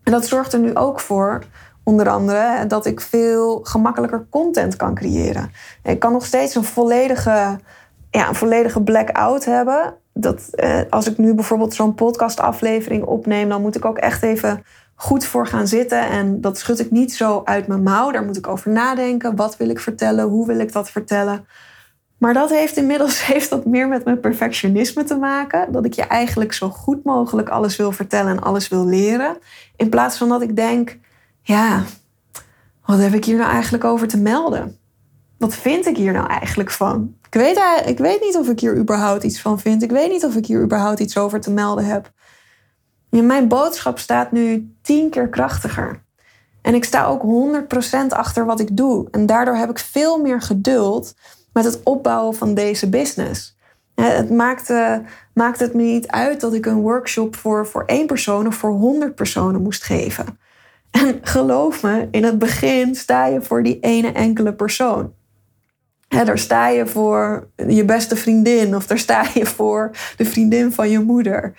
En 0.02 0.12
dat 0.12 0.26
zorgt 0.26 0.52
er 0.52 0.58
nu 0.58 0.74
ook 0.74 1.00
voor, 1.00 1.44
onder 1.84 2.08
andere, 2.08 2.66
dat 2.66 2.86
ik 2.86 3.00
veel 3.00 3.60
gemakkelijker 3.62 4.26
content 4.30 4.76
kan 4.76 4.94
creëren. 4.94 5.50
Ik 5.82 5.98
kan 5.98 6.12
nog 6.12 6.26
steeds 6.26 6.54
een 6.54 6.64
volledige, 6.64 7.58
ja, 8.10 8.28
een 8.28 8.34
volledige 8.34 8.82
blackout 8.82 9.44
hebben. 9.44 9.94
Dat, 10.14 10.48
eh, 10.50 10.80
als 10.90 11.10
ik 11.10 11.18
nu 11.18 11.34
bijvoorbeeld 11.34 11.74
zo'n 11.74 11.94
podcastaflevering 11.94 13.04
opneem, 13.04 13.48
dan 13.48 13.62
moet 13.62 13.76
ik 13.76 13.84
ook 13.84 13.98
echt 13.98 14.22
even 14.22 14.64
goed 14.94 15.24
voor 15.24 15.46
gaan 15.46 15.66
zitten. 15.66 16.08
En 16.08 16.40
dat 16.40 16.58
schud 16.58 16.80
ik 16.80 16.90
niet 16.90 17.14
zo 17.14 17.42
uit 17.44 17.66
mijn 17.66 17.82
mouw. 17.82 18.10
Daar 18.10 18.24
moet 18.24 18.36
ik 18.36 18.48
over 18.48 18.70
nadenken. 18.70 19.36
Wat 19.36 19.56
wil 19.56 19.68
ik 19.68 19.80
vertellen? 19.80 20.24
Hoe 20.24 20.46
wil 20.46 20.58
ik 20.58 20.72
dat 20.72 20.90
vertellen? 20.90 21.46
Maar 22.18 22.34
dat 22.34 22.50
heeft 22.50 22.76
inmiddels 22.76 23.24
heeft 23.32 23.50
dat 23.50 23.64
meer 23.64 23.88
met 23.88 24.04
mijn 24.04 24.20
perfectionisme 24.20 25.04
te 25.04 25.16
maken. 25.16 25.72
Dat 25.72 25.84
ik 25.84 25.92
je 25.92 26.02
eigenlijk 26.02 26.52
zo 26.52 26.68
goed 26.68 27.04
mogelijk 27.04 27.48
alles 27.48 27.76
wil 27.76 27.92
vertellen 27.92 28.36
en 28.36 28.42
alles 28.42 28.68
wil 28.68 28.86
leren. 28.86 29.36
In 29.76 29.88
plaats 29.88 30.18
van 30.18 30.28
dat 30.28 30.42
ik 30.42 30.56
denk, 30.56 30.98
ja, 31.42 31.84
wat 32.84 32.98
heb 32.98 33.12
ik 33.12 33.24
hier 33.24 33.36
nou 33.36 33.50
eigenlijk 33.50 33.84
over 33.84 34.08
te 34.08 34.18
melden? 34.18 34.78
Wat 35.38 35.54
vind 35.54 35.86
ik 35.86 35.96
hier 35.96 36.12
nou 36.12 36.26
eigenlijk 36.26 36.70
van? 36.70 37.16
Ik 37.30 37.34
weet, 37.34 37.62
ik 37.86 37.98
weet 37.98 38.20
niet 38.20 38.36
of 38.36 38.48
ik 38.48 38.60
hier 38.60 38.76
überhaupt 38.76 39.22
iets 39.22 39.40
van 39.40 39.60
vind. 39.60 39.82
Ik 39.82 39.90
weet 39.90 40.10
niet 40.10 40.24
of 40.24 40.36
ik 40.36 40.46
hier 40.46 40.62
überhaupt 40.62 41.00
iets 41.00 41.18
over 41.18 41.40
te 41.40 41.50
melden 41.50 41.84
heb. 41.84 42.12
Mijn 43.08 43.48
boodschap 43.48 43.98
staat 43.98 44.32
nu 44.32 44.74
tien 44.82 45.10
keer 45.10 45.28
krachtiger. 45.28 46.02
En 46.62 46.74
ik 46.74 46.84
sta 46.84 47.04
ook 47.06 47.22
100% 48.02 48.06
achter 48.08 48.44
wat 48.44 48.60
ik 48.60 48.76
doe. 48.76 49.08
En 49.10 49.26
daardoor 49.26 49.56
heb 49.56 49.70
ik 49.70 49.78
veel 49.78 50.18
meer 50.18 50.40
geduld 50.40 51.14
met 51.52 51.64
het 51.64 51.80
opbouwen 51.82 52.34
van 52.34 52.54
deze 52.54 52.88
business. 52.88 53.56
Het 53.94 54.30
maakte, 54.30 55.02
maakte 55.34 55.64
het 55.64 55.74
me 55.74 55.82
niet 55.82 56.08
uit 56.08 56.40
dat 56.40 56.54
ik 56.54 56.66
een 56.66 56.80
workshop 56.80 57.36
voor, 57.36 57.66
voor 57.66 57.84
één 57.84 58.06
persoon 58.06 58.46
of 58.46 58.54
voor 58.54 58.70
100 58.70 59.14
personen 59.14 59.62
moest 59.62 59.82
geven. 59.82 60.38
En 60.92 61.18
geloof 61.22 61.82
me, 61.82 62.08
in 62.10 62.24
het 62.24 62.38
begin 62.38 62.94
sta 62.94 63.26
je 63.26 63.42
voor 63.42 63.62
die 63.62 63.80
ene 63.80 64.12
enkele 64.12 64.54
persoon. 64.54 65.12
daar 66.08 66.38
sta 66.38 66.68
je 66.68 66.86
voor 66.86 67.48
je 67.66 67.84
beste 67.84 68.16
vriendin 68.16 68.76
of 68.76 68.86
daar 68.86 68.98
sta 68.98 69.24
je 69.34 69.46
voor 69.46 69.90
de 70.16 70.24
vriendin 70.24 70.72
van 70.72 70.90
je 70.90 70.98
moeder. 70.98 71.54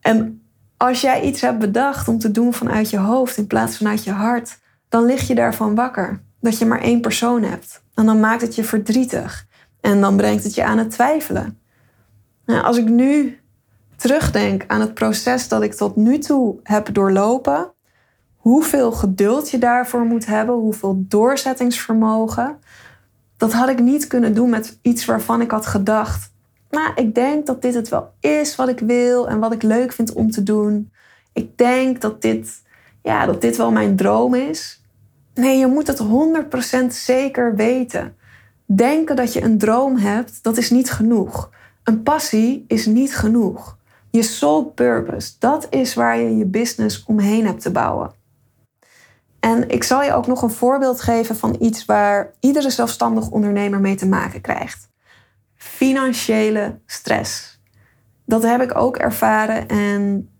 En 0.00 0.42
als 0.76 1.00
jij 1.00 1.22
iets 1.22 1.40
hebt 1.40 1.58
bedacht 1.58 2.08
om 2.08 2.18
te 2.18 2.30
doen 2.30 2.54
vanuit 2.54 2.90
je 2.90 2.98
hoofd 2.98 3.36
in 3.36 3.46
plaats 3.46 3.76
van 3.76 3.88
uit 3.88 4.04
je 4.04 4.10
hart, 4.10 4.58
dan 4.88 5.04
lig 5.04 5.26
je 5.26 5.34
daarvan 5.34 5.74
wakker. 5.74 6.22
Dat 6.40 6.58
je 6.58 6.66
maar 6.66 6.80
één 6.80 7.00
persoon 7.00 7.42
hebt. 7.42 7.82
En 7.94 8.06
dan 8.06 8.20
maakt 8.20 8.42
het 8.42 8.54
je 8.54 8.64
verdrietig. 8.64 9.46
En 9.80 10.00
dan 10.00 10.16
brengt 10.16 10.44
het 10.44 10.54
je 10.54 10.64
aan 10.64 10.78
het 10.78 10.90
twijfelen. 10.90 11.58
Als 12.46 12.76
ik 12.76 12.88
nu 12.88 13.40
terugdenk 13.96 14.64
aan 14.66 14.80
het 14.80 14.94
proces 14.94 15.48
dat 15.48 15.62
ik 15.62 15.74
tot 15.74 15.96
nu 15.96 16.18
toe 16.18 16.58
heb 16.62 16.94
doorlopen, 16.94 17.72
hoeveel 18.38 18.92
geduld 18.92 19.50
je 19.50 19.58
daarvoor 19.58 20.04
moet 20.04 20.26
hebben, 20.26 20.54
hoeveel 20.54 21.04
doorzettingsvermogen, 21.08 22.58
dat 23.36 23.52
had 23.52 23.68
ik 23.68 23.80
niet 23.80 24.06
kunnen 24.06 24.34
doen 24.34 24.50
met 24.50 24.78
iets 24.82 25.04
waarvan 25.04 25.40
ik 25.40 25.50
had 25.50 25.66
gedacht: 25.66 26.32
nou, 26.70 26.92
ik 26.94 27.14
denk 27.14 27.46
dat 27.46 27.62
dit 27.62 27.74
het 27.74 27.88
wel 27.88 28.12
is 28.20 28.56
wat 28.56 28.68
ik 28.68 28.78
wil 28.78 29.28
en 29.28 29.38
wat 29.38 29.52
ik 29.52 29.62
leuk 29.62 29.92
vind 29.92 30.12
om 30.12 30.30
te 30.30 30.42
doen. 30.42 30.92
Ik 31.32 31.58
denk 31.58 32.00
dat 32.00 32.22
dit, 32.22 32.62
ja, 33.02 33.26
dat 33.26 33.40
dit 33.40 33.56
wel 33.56 33.70
mijn 33.70 33.96
droom 33.96 34.34
is. 34.34 34.82
Nee, 35.34 35.58
je 35.58 35.66
moet 35.66 35.86
het 35.86 36.02
100% 36.82 36.86
zeker 36.88 37.54
weten. 37.54 38.16
Denken 38.66 39.16
dat 39.16 39.32
je 39.32 39.42
een 39.42 39.58
droom 39.58 39.96
hebt, 39.96 40.42
dat 40.42 40.56
is 40.56 40.70
niet 40.70 40.90
genoeg. 40.90 41.50
Een 41.82 42.02
passie 42.02 42.64
is 42.66 42.86
niet 42.86 43.16
genoeg. 43.16 43.76
Je 44.10 44.22
soul 44.22 44.64
purpose, 44.64 45.32
dat 45.38 45.66
is 45.70 45.94
waar 45.94 46.18
je 46.18 46.36
je 46.36 46.44
business 46.44 47.04
omheen 47.06 47.46
hebt 47.46 47.62
te 47.62 47.70
bouwen. 47.70 48.12
En 49.48 49.68
ik 49.68 49.84
zal 49.84 50.02
je 50.02 50.12
ook 50.12 50.26
nog 50.26 50.42
een 50.42 50.50
voorbeeld 50.50 51.00
geven 51.00 51.36
van 51.36 51.56
iets 51.60 51.84
waar 51.84 52.30
iedere 52.40 52.70
zelfstandig 52.70 53.30
ondernemer 53.30 53.80
mee 53.80 53.94
te 53.94 54.06
maken 54.06 54.40
krijgt 54.40 54.88
financiële 55.56 56.78
stress. 56.86 57.60
Dat 58.24 58.42
heb 58.42 58.62
ik 58.62 58.76
ook 58.76 58.96
ervaren. 58.96 59.68
En 59.68 60.30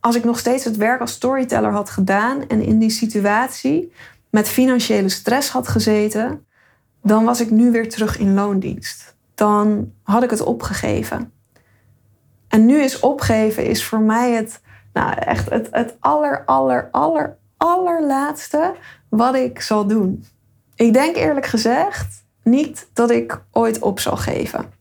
als 0.00 0.16
ik 0.16 0.24
nog 0.24 0.38
steeds 0.38 0.64
het 0.64 0.76
werk 0.76 1.00
als 1.00 1.12
storyteller 1.12 1.72
had 1.72 1.90
gedaan 1.90 2.46
en 2.48 2.62
in 2.62 2.78
die 2.78 2.90
situatie 2.90 3.92
met 4.30 4.48
financiële 4.48 5.08
stress 5.08 5.50
had 5.50 5.68
gezeten, 5.68 6.46
dan 7.02 7.24
was 7.24 7.40
ik 7.40 7.50
nu 7.50 7.70
weer 7.70 7.88
terug 7.88 8.18
in 8.18 8.34
loondienst. 8.34 9.16
Dan 9.34 9.92
had 10.02 10.22
ik 10.22 10.30
het 10.30 10.40
opgegeven. 10.40 11.32
En 12.48 12.66
nu 12.66 12.80
is 12.80 13.00
opgeven 13.00 13.66
is 13.66 13.84
voor 13.84 14.00
mij 14.00 14.32
het, 14.32 14.60
nou 14.92 15.14
echt 15.14 15.50
het, 15.50 15.68
het 15.70 15.96
aller, 16.00 16.44
aller, 16.44 16.88
aller, 16.90 17.36
allerlaatste 17.56 18.74
wat 19.08 19.34
ik 19.34 19.60
zal 19.60 19.86
doen. 19.86 20.24
Ik 20.74 20.92
denk 20.92 21.16
eerlijk 21.16 21.46
gezegd 21.46 22.24
niet 22.42 22.88
dat 22.92 23.10
ik 23.10 23.42
ooit 23.50 23.78
op 23.78 24.00
zal 24.00 24.16
geven 24.16 24.76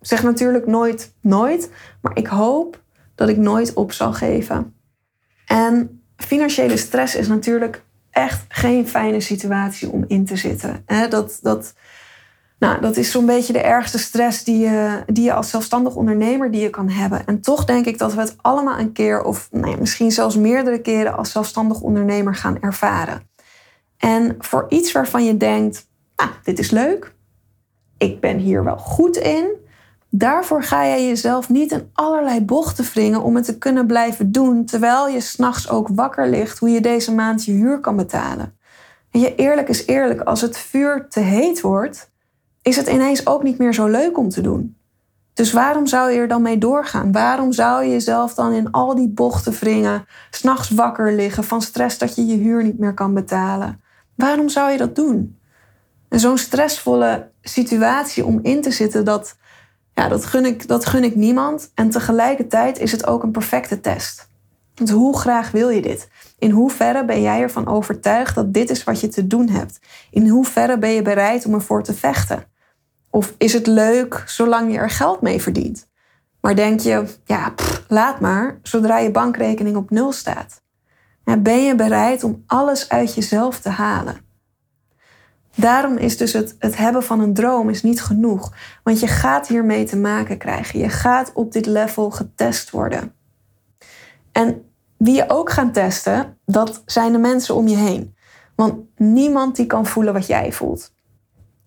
zeg 0.00 0.22
natuurlijk 0.22 0.66
nooit 0.66 1.12
nooit, 1.20 1.70
maar 2.00 2.16
ik 2.16 2.26
hoop 2.26 2.82
dat 3.14 3.28
ik 3.28 3.36
nooit 3.36 3.72
op 3.72 3.92
zal 3.92 4.12
geven. 4.12 4.74
En 5.46 6.02
financiële 6.16 6.76
stress 6.76 7.14
is 7.14 7.28
natuurlijk 7.28 7.82
echt 8.10 8.44
geen 8.48 8.88
fijne 8.88 9.20
situatie 9.20 9.90
om 9.90 10.04
in 10.06 10.24
te 10.24 10.36
zitten. 10.36 10.84
Dat, 11.10 11.38
dat, 11.42 11.74
nou, 12.60 12.80
dat 12.80 12.96
is 12.96 13.10
zo'n 13.10 13.26
beetje 13.26 13.52
de 13.52 13.62
ergste 13.62 13.98
stress 13.98 14.44
die 14.44 14.58
je, 14.58 15.02
die 15.06 15.24
je 15.24 15.32
als 15.32 15.50
zelfstandig 15.50 15.94
ondernemer 15.94 16.50
die 16.50 16.60
je 16.60 16.70
kan 16.70 16.88
hebben. 16.88 17.26
En 17.26 17.40
toch 17.40 17.64
denk 17.64 17.86
ik 17.86 17.98
dat 17.98 18.14
we 18.14 18.20
het 18.20 18.36
allemaal 18.40 18.78
een 18.78 18.92
keer, 18.92 19.22
of 19.22 19.48
nee, 19.50 19.76
misschien 19.76 20.10
zelfs 20.10 20.36
meerdere 20.36 20.80
keren 20.80 21.16
als 21.16 21.32
zelfstandig 21.32 21.80
ondernemer 21.80 22.34
gaan 22.34 22.60
ervaren. 22.60 23.28
En 23.96 24.34
voor 24.38 24.66
iets 24.68 24.92
waarvan 24.92 25.24
je 25.24 25.36
denkt, 25.36 25.86
ah, 26.14 26.28
dit 26.42 26.58
is 26.58 26.70
leuk, 26.70 27.14
ik 27.98 28.20
ben 28.20 28.38
hier 28.38 28.64
wel 28.64 28.78
goed 28.78 29.16
in, 29.16 29.58
Daarvoor 30.12 30.62
ga 30.62 30.84
je 30.84 31.06
jezelf 31.06 31.48
niet 31.48 31.72
in 31.72 31.90
allerlei 31.92 32.44
bochten 32.44 32.84
wringen 32.84 33.22
om 33.22 33.36
het 33.36 33.44
te 33.44 33.58
kunnen 33.58 33.86
blijven 33.86 34.32
doen, 34.32 34.64
terwijl 34.64 35.08
je 35.08 35.20
s'nachts 35.20 35.68
ook 35.68 35.88
wakker 35.94 36.28
ligt 36.28 36.58
hoe 36.58 36.70
je 36.70 36.80
deze 36.80 37.14
maand 37.14 37.44
je 37.44 37.52
huur 37.52 37.80
kan 37.80 37.96
betalen. 37.96 38.58
En 39.10 39.20
je 39.20 39.34
eerlijk 39.34 39.68
is 39.68 39.86
eerlijk, 39.86 40.20
als 40.20 40.40
het 40.40 40.58
vuur 40.58 41.06
te 41.08 41.20
heet 41.20 41.60
wordt, 41.60 42.09
is 42.62 42.76
het 42.76 42.88
ineens 42.88 43.26
ook 43.26 43.42
niet 43.42 43.58
meer 43.58 43.74
zo 43.74 43.86
leuk 43.86 44.18
om 44.18 44.28
te 44.28 44.40
doen. 44.40 44.76
Dus 45.34 45.52
waarom 45.52 45.86
zou 45.86 46.10
je 46.10 46.18
er 46.18 46.28
dan 46.28 46.42
mee 46.42 46.58
doorgaan? 46.58 47.12
Waarom 47.12 47.52
zou 47.52 47.84
je 47.84 47.90
jezelf 47.90 48.34
dan 48.34 48.52
in 48.52 48.70
al 48.70 48.94
die 48.94 49.08
bochten 49.08 49.52
wringen, 49.52 50.06
s'nachts 50.30 50.70
wakker 50.70 51.12
liggen 51.12 51.44
van 51.44 51.62
stress 51.62 51.98
dat 51.98 52.14
je 52.14 52.26
je 52.26 52.36
huur 52.36 52.62
niet 52.62 52.78
meer 52.78 52.94
kan 52.94 53.14
betalen? 53.14 53.80
Waarom 54.14 54.48
zou 54.48 54.70
je 54.70 54.78
dat 54.78 54.96
doen? 54.96 55.38
En 56.08 56.20
zo'n 56.20 56.38
stressvolle 56.38 57.30
situatie 57.42 58.24
om 58.24 58.38
in 58.42 58.62
te 58.62 58.70
zitten, 58.70 59.04
dat 59.04 59.36
ja, 59.94 60.08
dat 60.08 60.24
gun, 60.24 60.44
ik, 60.44 60.68
dat 60.68 60.86
gun 60.86 61.04
ik 61.04 61.14
niemand. 61.16 61.70
En 61.74 61.90
tegelijkertijd 61.90 62.78
is 62.78 62.92
het 62.92 63.06
ook 63.06 63.22
een 63.22 63.30
perfecte 63.30 63.80
test. 63.80 64.29
Want 64.74 64.90
hoe 64.90 65.18
graag 65.18 65.50
wil 65.50 65.68
je 65.68 65.82
dit? 65.82 66.08
In 66.38 66.50
hoeverre 66.50 67.04
ben 67.04 67.22
jij 67.22 67.40
ervan 67.40 67.66
overtuigd 67.66 68.34
dat 68.34 68.54
dit 68.54 68.70
is 68.70 68.84
wat 68.84 69.00
je 69.00 69.08
te 69.08 69.26
doen 69.26 69.48
hebt? 69.48 69.80
In 70.10 70.28
hoeverre 70.28 70.78
ben 70.78 70.90
je 70.90 71.02
bereid 71.02 71.46
om 71.46 71.54
ervoor 71.54 71.82
te 71.82 71.94
vechten? 71.94 72.44
Of 73.10 73.34
is 73.38 73.52
het 73.52 73.66
leuk 73.66 74.22
zolang 74.26 74.72
je 74.72 74.78
er 74.78 74.90
geld 74.90 75.20
mee 75.20 75.42
verdient? 75.42 75.88
Maar 76.40 76.54
denk 76.54 76.80
je, 76.80 77.04
ja, 77.24 77.54
laat 77.88 78.20
maar, 78.20 78.58
zodra 78.62 78.98
je 78.98 79.10
bankrekening 79.10 79.76
op 79.76 79.90
nul 79.90 80.12
staat. 80.12 80.62
ben 81.38 81.64
je 81.64 81.74
bereid 81.74 82.24
om 82.24 82.42
alles 82.46 82.88
uit 82.88 83.14
jezelf 83.14 83.60
te 83.60 83.68
halen? 83.68 84.28
Daarom 85.54 85.96
is 85.96 86.16
dus 86.16 86.32
het, 86.32 86.56
het 86.58 86.76
hebben 86.76 87.02
van 87.02 87.20
een 87.20 87.34
droom 87.34 87.68
is 87.68 87.82
niet 87.82 88.02
genoeg. 88.02 88.52
Want 88.82 89.00
je 89.00 89.06
gaat 89.06 89.48
hiermee 89.48 89.84
te 89.84 89.96
maken 89.96 90.38
krijgen. 90.38 90.78
Je 90.78 90.88
gaat 90.88 91.30
op 91.34 91.52
dit 91.52 91.66
level 91.66 92.10
getest 92.10 92.70
worden. 92.70 93.14
En 94.32 94.64
wie 94.96 95.14
je 95.14 95.24
ook 95.28 95.50
gaat 95.50 95.74
testen, 95.74 96.38
dat 96.46 96.82
zijn 96.86 97.12
de 97.12 97.18
mensen 97.18 97.54
om 97.54 97.68
je 97.68 97.76
heen. 97.76 98.14
Want 98.54 98.74
niemand 98.96 99.56
die 99.56 99.66
kan 99.66 99.86
voelen 99.86 100.12
wat 100.12 100.26
jij 100.26 100.52
voelt. 100.52 100.92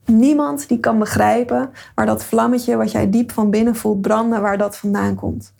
Niemand 0.06 0.68
die 0.68 0.80
kan 0.80 1.00
begrijpen 1.00 1.72
waar 1.96 2.06
dat 2.06 2.24
vlammetje 2.24 2.76
wat 2.76 2.92
jij 2.92 3.10
diep 3.10 3.32
van 3.32 3.50
binnen 3.50 3.76
voelt 3.76 4.02
branden, 4.02 4.42
waar 4.42 4.58
dat 4.58 4.78
vandaan 4.78 5.16
komt. 5.16 5.54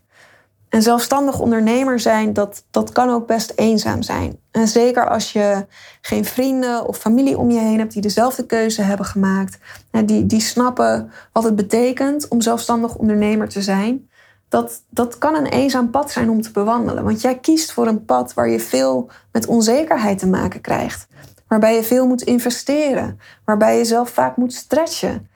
En 0.74 0.82
zelfstandig 0.82 1.40
ondernemer 1.40 2.00
zijn, 2.00 2.34
dat, 2.34 2.66
dat 2.72 2.92
kan 2.92 3.10
ook 3.10 3.28
best 3.28 3.54
eenzaam 3.56 4.02
zijn. 4.02 4.40
En 4.52 4.68
zeker 4.68 5.10
als 5.10 5.32
je 5.32 5.66
geen 6.02 6.26
vrienden 6.26 6.88
of 6.88 6.98
familie 6.98 7.38
om 7.38 7.52
je 7.52 7.60
heen 7.60 7.80
hebt 7.80 7.94
die 7.94 8.02
dezelfde 8.02 8.46
keuze 8.46 8.82
hebben 8.82 9.06
gemaakt, 9.06 9.58
die, 10.06 10.26
die 10.26 10.42
snappen 10.42 11.12
wat 11.32 11.44
het 11.44 11.56
betekent 11.56 12.28
om 12.28 12.42
zelfstandig 12.42 12.96
ondernemer 12.96 13.50
te 13.50 13.62
zijn. 13.62 14.10
Dat, 14.54 14.84
dat 14.90 15.18
kan 15.18 15.36
een 15.36 15.46
eenzaam 15.46 15.90
pad 15.90 16.12
zijn 16.12 16.30
om 16.30 16.42
te 16.42 16.52
bewandelen. 16.52 17.04
Want 17.04 17.22
jij 17.22 17.40
kiest 17.40 17.72
voor 17.72 17.88
een 17.88 18.06
pad 18.06 18.34
waar 18.34 18.50
je 18.50 18.60
veel 18.60 19.10
met 19.32 19.46
onzekerheid 19.46 20.20
te 20.20 20.28
maken 20.28 20.62
krijgt. 20.62 21.08
Waarbij 21.48 21.76
je 21.76 21.84
veel 21.84 22.08
moet 22.08 22.22
investeren. 22.22 23.20
Waarbij 23.46 23.78
je 23.78 23.86
zelf 23.86 24.10
vaak 24.10 24.38
moet 24.38 24.54
stretchen. 24.54 25.30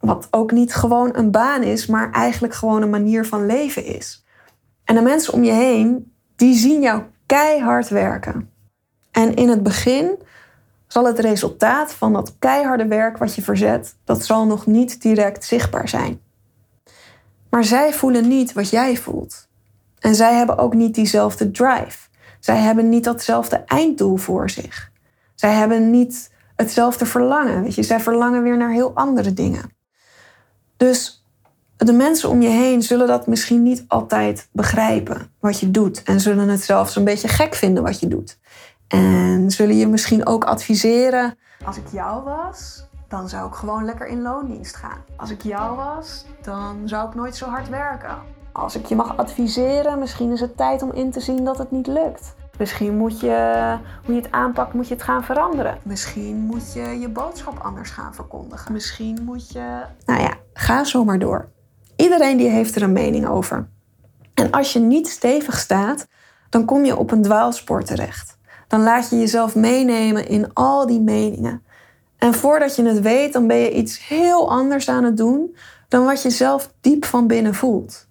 Wat 0.00 0.28
ook 0.30 0.52
niet 0.52 0.74
gewoon 0.74 1.10
een 1.16 1.30
baan 1.30 1.62
is, 1.62 1.86
maar 1.86 2.12
eigenlijk 2.12 2.54
gewoon 2.54 2.82
een 2.82 2.90
manier 2.90 3.26
van 3.26 3.46
leven 3.46 3.84
is. 3.84 4.24
En 4.84 4.94
de 4.94 5.00
mensen 5.00 5.32
om 5.32 5.44
je 5.44 5.52
heen, 5.52 6.12
die 6.36 6.54
zien 6.54 6.80
jou 6.80 7.02
keihard 7.26 7.88
werken. 7.88 8.50
En 9.10 9.34
in 9.34 9.48
het 9.48 9.62
begin 9.62 10.18
zal 10.86 11.04
het 11.04 11.18
resultaat 11.18 11.92
van 11.92 12.12
dat 12.12 12.34
keiharde 12.38 12.86
werk 12.86 13.18
wat 13.18 13.34
je 13.34 13.42
verzet, 13.42 13.96
dat 14.04 14.24
zal 14.24 14.46
nog 14.46 14.66
niet 14.66 15.02
direct 15.02 15.44
zichtbaar 15.44 15.88
zijn. 15.88 16.20
Maar 17.54 17.64
zij 17.64 17.92
voelen 17.92 18.28
niet 18.28 18.52
wat 18.52 18.70
jij 18.70 18.96
voelt. 18.96 19.48
En 19.98 20.14
zij 20.14 20.34
hebben 20.34 20.58
ook 20.58 20.74
niet 20.74 20.94
diezelfde 20.94 21.50
drive. 21.50 22.08
Zij 22.40 22.56
hebben 22.56 22.88
niet 22.88 23.04
datzelfde 23.04 23.56
einddoel 23.56 24.16
voor 24.16 24.50
zich. 24.50 24.90
Zij 25.34 25.52
hebben 25.52 25.90
niet 25.90 26.30
hetzelfde 26.56 27.06
verlangen. 27.06 27.62
Weet 27.62 27.74
je, 27.74 27.82
zij 27.82 28.00
verlangen 28.00 28.42
weer 28.42 28.56
naar 28.56 28.70
heel 28.70 28.94
andere 28.94 29.32
dingen. 29.32 29.76
Dus 30.76 31.24
de 31.76 31.92
mensen 31.92 32.28
om 32.28 32.42
je 32.42 32.48
heen 32.48 32.82
zullen 32.82 33.06
dat 33.06 33.26
misschien 33.26 33.62
niet 33.62 33.84
altijd 33.88 34.48
begrijpen 34.52 35.30
wat 35.40 35.60
je 35.60 35.70
doet. 35.70 36.02
En 36.02 36.20
zullen 36.20 36.48
het 36.48 36.62
zelfs 36.62 36.96
een 36.96 37.04
beetje 37.04 37.28
gek 37.28 37.54
vinden 37.54 37.82
wat 37.82 38.00
je 38.00 38.08
doet. 38.08 38.38
En 38.88 39.50
zullen 39.50 39.76
je 39.76 39.86
misschien 39.86 40.26
ook 40.26 40.44
adviseren. 40.44 41.38
Als 41.64 41.76
ik 41.76 41.86
jou 41.92 42.24
was, 42.24 42.86
dan 43.14 43.28
zou 43.28 43.48
ik 43.48 43.54
gewoon 43.54 43.84
lekker 43.84 44.06
in 44.06 44.22
loondienst 44.22 44.76
gaan. 44.76 44.98
Als 45.16 45.30
ik 45.30 45.42
jou 45.42 45.76
was, 45.76 46.24
dan 46.42 46.82
zou 46.84 47.08
ik 47.08 47.14
nooit 47.14 47.36
zo 47.36 47.46
hard 47.46 47.68
werken. 47.68 48.16
Als 48.52 48.76
ik 48.76 48.86
je 48.86 48.96
mag 48.96 49.16
adviseren, 49.16 49.98
misschien 49.98 50.32
is 50.32 50.40
het 50.40 50.56
tijd 50.56 50.82
om 50.82 50.92
in 50.92 51.10
te 51.10 51.20
zien 51.20 51.44
dat 51.44 51.58
het 51.58 51.70
niet 51.70 51.86
lukt. 51.86 52.34
Misschien 52.58 52.96
moet 52.96 53.20
je, 53.20 53.76
hoe 54.04 54.14
je 54.14 54.20
het 54.20 54.32
aanpakt, 54.32 54.72
moet 54.72 54.88
je 54.88 54.94
het 54.94 55.02
gaan 55.02 55.24
veranderen. 55.24 55.78
Misschien 55.82 56.36
moet 56.36 56.72
je 56.72 57.00
je 57.00 57.08
boodschap 57.08 57.58
anders 57.58 57.90
gaan 57.90 58.14
verkondigen. 58.14 58.72
Misschien 58.72 59.18
moet 59.24 59.52
je. 59.52 59.82
Nou 60.06 60.20
ja, 60.20 60.34
ga 60.52 60.84
zo 60.84 61.04
maar 61.04 61.18
door. 61.18 61.48
Iedereen 61.96 62.36
die 62.36 62.48
heeft 62.48 62.76
er 62.76 62.82
een 62.82 62.92
mening 62.92 63.26
over. 63.26 63.68
En 64.34 64.50
als 64.50 64.72
je 64.72 64.78
niet 64.78 65.08
stevig 65.08 65.58
staat, 65.58 66.06
dan 66.50 66.64
kom 66.64 66.84
je 66.84 66.96
op 66.96 67.10
een 67.10 67.22
dwaalspoor 67.22 67.82
terecht. 67.82 68.38
Dan 68.68 68.82
laat 68.82 69.10
je 69.10 69.18
jezelf 69.18 69.54
meenemen 69.54 70.28
in 70.28 70.52
al 70.52 70.86
die 70.86 71.00
meningen. 71.00 71.63
En 72.24 72.34
voordat 72.34 72.76
je 72.76 72.82
het 72.82 73.00
weet, 73.00 73.32
dan 73.32 73.46
ben 73.46 73.56
je 73.56 73.72
iets 73.72 74.06
heel 74.08 74.50
anders 74.50 74.88
aan 74.88 75.04
het 75.04 75.16
doen 75.16 75.56
dan 75.88 76.04
wat 76.04 76.22
je 76.22 76.30
zelf 76.30 76.72
diep 76.80 77.04
van 77.04 77.26
binnen 77.26 77.54
voelt. 77.54 78.06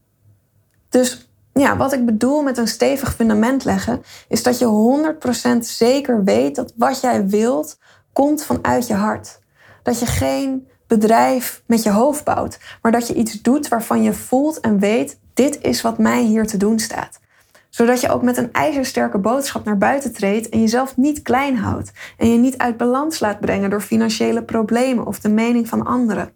Dus 0.90 1.30
ja, 1.54 1.78
wat 1.78 1.94
ik 1.94 2.06
bedoel 2.06 2.42
met 2.42 2.58
een 2.58 2.68
stevig 2.68 3.16
fundament 3.16 3.64
leggen, 3.64 4.04
is 4.28 4.44
dat 4.44 4.60
je 4.60 5.16
100% 5.56 5.58
zeker 5.60 6.24
weet 6.24 6.56
dat 6.56 6.74
wat 6.76 7.02
jij 7.02 7.28
wilt, 7.28 7.80
komt 8.12 8.44
vanuit 8.44 8.88
je 8.88 8.94
hart. 8.94 9.40
Dat 9.84 10.00
je 10.00 10.06
geen 10.06 10.68
bedrijf 10.88 11.64
met 11.66 11.84
je 11.84 11.92
hoofd 11.92 12.24
bouwt, 12.24 12.60
maar 12.82 12.92
dat 12.92 13.08
je 13.08 13.14
iets 13.14 13.42
doet 13.42 13.68
waarvan 13.68 14.04
je 14.04 14.14
voelt 14.14 14.60
en 14.60 14.80
weet: 14.80 15.20
dit 15.34 15.62
is 15.62 15.82
wat 15.82 15.98
mij 15.98 16.24
hier 16.24 16.48
te 16.48 16.58
doen 16.58 16.80
staat. 16.80 17.20
Zodat 17.76 18.02
je 18.02 18.10
ook 18.10 18.22
met 18.22 18.38
een 18.38 18.52
ijzersterke 18.52 19.18
boodschap 19.18 19.64
naar 19.64 19.78
buiten 19.78 20.14
treedt 20.14 20.50
en 20.50 20.60
jezelf 20.60 20.98
niet 20.98 21.22
klein 21.22 21.58
houdt 21.58 21.92
en 22.18 22.32
je 22.32 22.38
niet 22.38 22.58
uit 22.58 22.78
balans 22.78 23.20
laat 23.20 23.40
brengen 23.40 23.70
door 23.70 23.82
financiële 23.82 24.44
problemen 24.44 25.06
of 25.06 25.20
de 25.20 25.30
mening 25.30 25.68
van 25.68 25.86
anderen. 25.86 26.34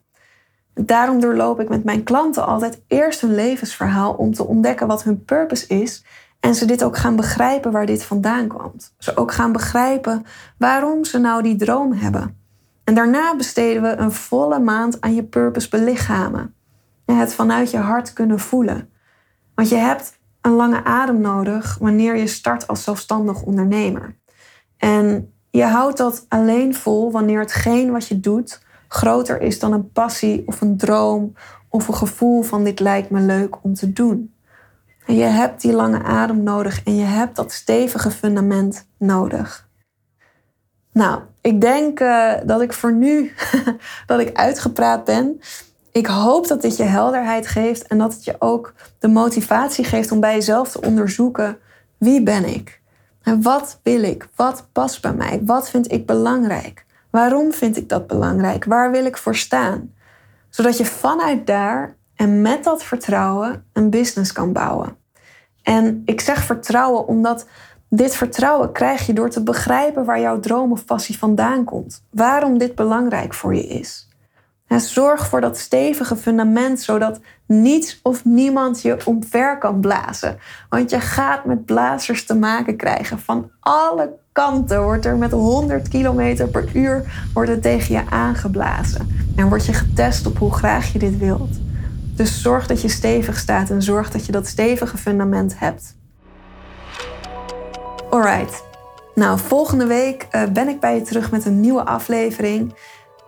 Daarom 0.73 1.19
doorloop 1.19 1.59
ik 1.59 1.69
met 1.69 1.83
mijn 1.83 2.03
klanten 2.03 2.45
altijd 2.45 2.81
eerst 2.87 3.21
hun 3.21 3.35
levensverhaal 3.35 4.13
om 4.13 4.33
te 4.33 4.45
ontdekken 4.45 4.87
wat 4.87 5.03
hun 5.03 5.25
purpose 5.25 5.67
is 5.67 6.03
en 6.39 6.55
ze 6.55 6.65
dit 6.65 6.83
ook 6.83 6.97
gaan 6.97 7.15
begrijpen 7.15 7.71
waar 7.71 7.85
dit 7.85 8.03
vandaan 8.03 8.47
komt. 8.47 8.93
Ze 8.97 9.17
ook 9.17 9.31
gaan 9.31 9.51
begrijpen 9.51 10.25
waarom 10.57 11.03
ze 11.03 11.17
nou 11.17 11.43
die 11.43 11.55
droom 11.55 11.93
hebben. 11.93 12.37
En 12.83 12.95
daarna 12.95 13.35
besteden 13.35 13.81
we 13.81 13.95
een 13.95 14.11
volle 14.11 14.59
maand 14.59 15.01
aan 15.01 15.15
je 15.15 15.23
purpose 15.23 15.69
belichamen. 15.69 16.55
Het 17.05 17.33
vanuit 17.33 17.71
je 17.71 17.77
hart 17.77 18.13
kunnen 18.13 18.39
voelen. 18.39 18.89
Want 19.55 19.69
je 19.69 19.75
hebt 19.75 20.16
een 20.47 20.55
lange 20.55 20.83
adem 20.83 21.21
nodig 21.21 21.77
wanneer 21.79 22.17
je 22.17 22.27
start 22.27 22.67
als 22.67 22.83
zelfstandig 22.83 23.41
ondernemer. 23.41 24.15
En 24.77 25.33
je 25.49 25.63
houdt 25.63 25.97
dat 25.97 26.25
alleen 26.29 26.75
vol 26.75 27.11
wanneer 27.11 27.39
hetgeen 27.39 27.91
wat 27.91 28.07
je 28.07 28.19
doet 28.19 28.61
groter 28.87 29.41
is 29.41 29.59
dan 29.59 29.73
een 29.73 29.91
passie 29.91 30.43
of 30.45 30.61
een 30.61 30.77
droom 30.77 31.33
of 31.69 31.87
een 31.87 31.93
gevoel 31.93 32.41
van 32.41 32.63
dit 32.63 32.79
lijkt 32.79 33.09
me 33.09 33.19
leuk 33.19 33.63
om 33.63 33.73
te 33.73 33.93
doen. 33.93 34.33
En 35.05 35.15
je 35.15 35.23
hebt 35.23 35.61
die 35.61 35.73
lange 35.73 36.03
adem 36.03 36.43
nodig 36.43 36.83
en 36.83 36.95
je 36.95 37.05
hebt 37.05 37.35
dat 37.35 37.51
stevige 37.51 38.11
fundament 38.11 38.87
nodig. 38.97 39.69
Nou, 40.91 41.21
ik 41.41 41.61
denk 41.61 41.99
uh, 41.99 42.33
dat 42.45 42.61
ik 42.61 42.73
voor 42.73 42.93
nu 42.93 43.33
dat 44.05 44.19
ik 44.19 44.37
uitgepraat 44.37 45.03
ben. 45.03 45.41
Ik 45.97 46.05
hoop 46.05 46.47
dat 46.47 46.61
dit 46.61 46.77
je 46.77 46.83
helderheid 46.83 47.47
geeft 47.47 47.87
en 47.87 47.97
dat 47.97 48.13
het 48.13 48.23
je 48.23 48.35
ook 48.39 48.73
de 48.99 49.07
motivatie 49.07 49.85
geeft 49.85 50.11
om 50.11 50.19
bij 50.19 50.33
jezelf 50.33 50.71
te 50.71 50.81
onderzoeken 50.81 51.57
wie 51.97 52.23
ben 52.23 52.45
ik? 52.45 52.81
En 53.21 53.41
wat 53.41 53.79
wil 53.83 54.03
ik? 54.03 54.27
Wat 54.35 54.67
past 54.71 55.01
bij 55.01 55.13
mij? 55.13 55.41
Wat 55.43 55.69
vind 55.69 55.91
ik 55.91 56.05
belangrijk? 56.05 56.85
Waarom 57.09 57.53
vind 57.53 57.77
ik 57.77 57.89
dat 57.89 58.07
belangrijk? 58.07 58.65
Waar 58.65 58.91
wil 58.91 59.05
ik 59.05 59.17
voor 59.17 59.35
staan? 59.35 59.93
Zodat 60.49 60.77
je 60.77 60.85
vanuit 60.85 61.47
daar 61.47 61.95
en 62.15 62.41
met 62.41 62.63
dat 62.63 62.83
vertrouwen 62.83 63.65
een 63.73 63.89
business 63.89 64.31
kan 64.31 64.53
bouwen. 64.53 64.97
En 65.63 66.01
ik 66.05 66.21
zeg 66.21 66.43
vertrouwen 66.43 67.07
omdat 67.07 67.47
dit 67.89 68.15
vertrouwen 68.15 68.71
krijg 68.71 69.05
je 69.05 69.13
door 69.13 69.29
te 69.29 69.43
begrijpen 69.43 70.05
waar 70.05 70.19
jouw 70.19 70.39
droom 70.39 70.71
of 70.71 70.85
passie 70.85 71.17
vandaan 71.17 71.63
komt. 71.63 72.03
Waarom 72.09 72.57
dit 72.57 72.75
belangrijk 72.75 73.33
voor 73.33 73.55
je 73.55 73.67
is. 73.67 74.06
Zorg 74.75 75.27
voor 75.27 75.41
dat 75.41 75.57
stevige 75.57 76.15
fundament, 76.15 76.81
zodat 76.81 77.19
niets 77.45 77.99
of 78.03 78.25
niemand 78.25 78.81
je 78.81 78.97
omver 79.05 79.57
kan 79.57 79.79
blazen. 79.79 80.39
Want 80.69 80.89
je 80.89 80.99
gaat 80.99 81.45
met 81.45 81.65
blazers 81.65 82.25
te 82.25 82.35
maken 82.35 82.75
krijgen. 82.75 83.19
Van 83.19 83.51
alle 83.59 84.15
kanten 84.31 84.83
wordt 84.83 85.05
er 85.05 85.17
met 85.17 85.31
100 85.31 85.87
km 85.87 86.49
per 86.51 86.75
uur 86.75 87.27
wordt 87.33 87.49
het 87.49 87.61
tegen 87.61 87.95
je 87.95 88.09
aangeblazen. 88.09 89.31
En 89.35 89.47
word 89.47 89.65
je 89.65 89.73
getest 89.73 90.27
op 90.27 90.37
hoe 90.37 90.53
graag 90.53 90.93
je 90.93 90.99
dit 90.99 91.17
wilt. 91.17 91.59
Dus 92.15 92.41
zorg 92.41 92.67
dat 92.67 92.81
je 92.81 92.89
stevig 92.89 93.37
staat 93.37 93.69
en 93.69 93.81
zorg 93.81 94.11
dat 94.11 94.25
je 94.25 94.31
dat 94.31 94.47
stevige 94.47 94.97
fundament 94.97 95.59
hebt. 95.59 95.95
Alright. 98.09 98.65
Nou, 99.15 99.39
volgende 99.39 99.85
week 99.85 100.27
uh, 100.31 100.43
ben 100.43 100.67
ik 100.67 100.79
bij 100.79 100.95
je 100.95 101.01
terug 101.01 101.31
met 101.31 101.45
een 101.45 101.59
nieuwe 101.59 101.85
aflevering. 101.85 102.75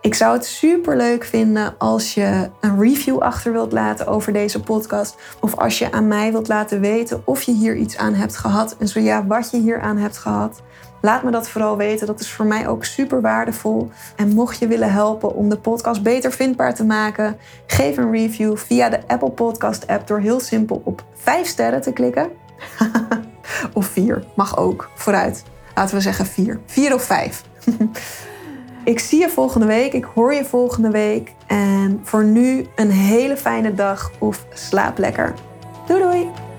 Ik 0.02 0.14
zou 0.14 0.32
het 0.32 0.44
super 0.44 0.96
leuk 0.96 1.24
vinden 1.24 1.74
als 1.78 2.14
je 2.14 2.50
een 2.60 2.80
review 2.80 3.18
achter 3.18 3.52
wilt 3.52 3.72
laten 3.72 4.06
over 4.06 4.32
deze 4.32 4.60
podcast. 4.60 5.16
Of 5.40 5.56
als 5.56 5.78
je 5.78 5.92
aan 5.92 6.08
mij 6.08 6.32
wilt 6.32 6.48
laten 6.48 6.80
weten 6.80 7.22
of 7.24 7.42
je 7.42 7.52
hier 7.52 7.76
iets 7.76 7.96
aan 7.96 8.14
hebt 8.14 8.36
gehad. 8.36 8.76
En 8.78 8.88
zo 8.88 9.00
ja, 9.00 9.26
wat 9.26 9.50
je 9.50 9.58
hier 9.58 9.80
aan 9.80 9.96
hebt 9.96 10.18
gehad. 10.18 10.62
Laat 11.00 11.22
me 11.22 11.30
dat 11.30 11.48
vooral 11.48 11.76
weten. 11.76 12.06
Dat 12.06 12.20
is 12.20 12.32
voor 12.32 12.46
mij 12.46 12.68
ook 12.68 12.84
super 12.84 13.20
waardevol. 13.20 13.90
En 14.16 14.28
mocht 14.28 14.58
je 14.58 14.66
willen 14.66 14.92
helpen 14.92 15.34
om 15.34 15.48
de 15.48 15.58
podcast 15.58 16.02
beter 16.02 16.32
vindbaar 16.32 16.74
te 16.74 16.84
maken, 16.84 17.36
geef 17.66 17.96
een 17.96 18.10
review 18.10 18.56
via 18.56 18.88
de 18.88 19.00
Apple 19.06 19.30
Podcast 19.30 19.86
app 19.86 20.06
door 20.06 20.20
heel 20.20 20.40
simpel 20.40 20.82
op 20.84 21.04
5 21.14 21.46
sterren 21.46 21.80
te 21.80 21.92
klikken. 21.92 22.30
Of 23.72 23.86
vier, 23.86 24.24
mag 24.34 24.56
ook. 24.56 24.90
Vooruit. 24.94 25.42
Laten 25.74 25.94
we 25.94 26.00
zeggen 26.00 26.26
vier. 26.26 26.60
Vier 26.66 26.94
of 26.94 27.02
vijf. 27.02 27.42
ik 28.84 28.98
zie 28.98 29.20
je 29.20 29.28
volgende 29.28 29.66
week. 29.66 29.92
Ik 29.92 30.04
hoor 30.04 30.34
je 30.34 30.44
volgende 30.44 30.90
week. 30.90 31.34
En 31.46 32.00
voor 32.02 32.24
nu 32.24 32.66
een 32.76 32.90
hele 32.90 33.36
fijne 33.36 33.74
dag 33.74 34.10
of 34.18 34.46
slaap 34.54 34.98
lekker. 34.98 35.34
Doei 35.86 36.02
doei! 36.02 36.49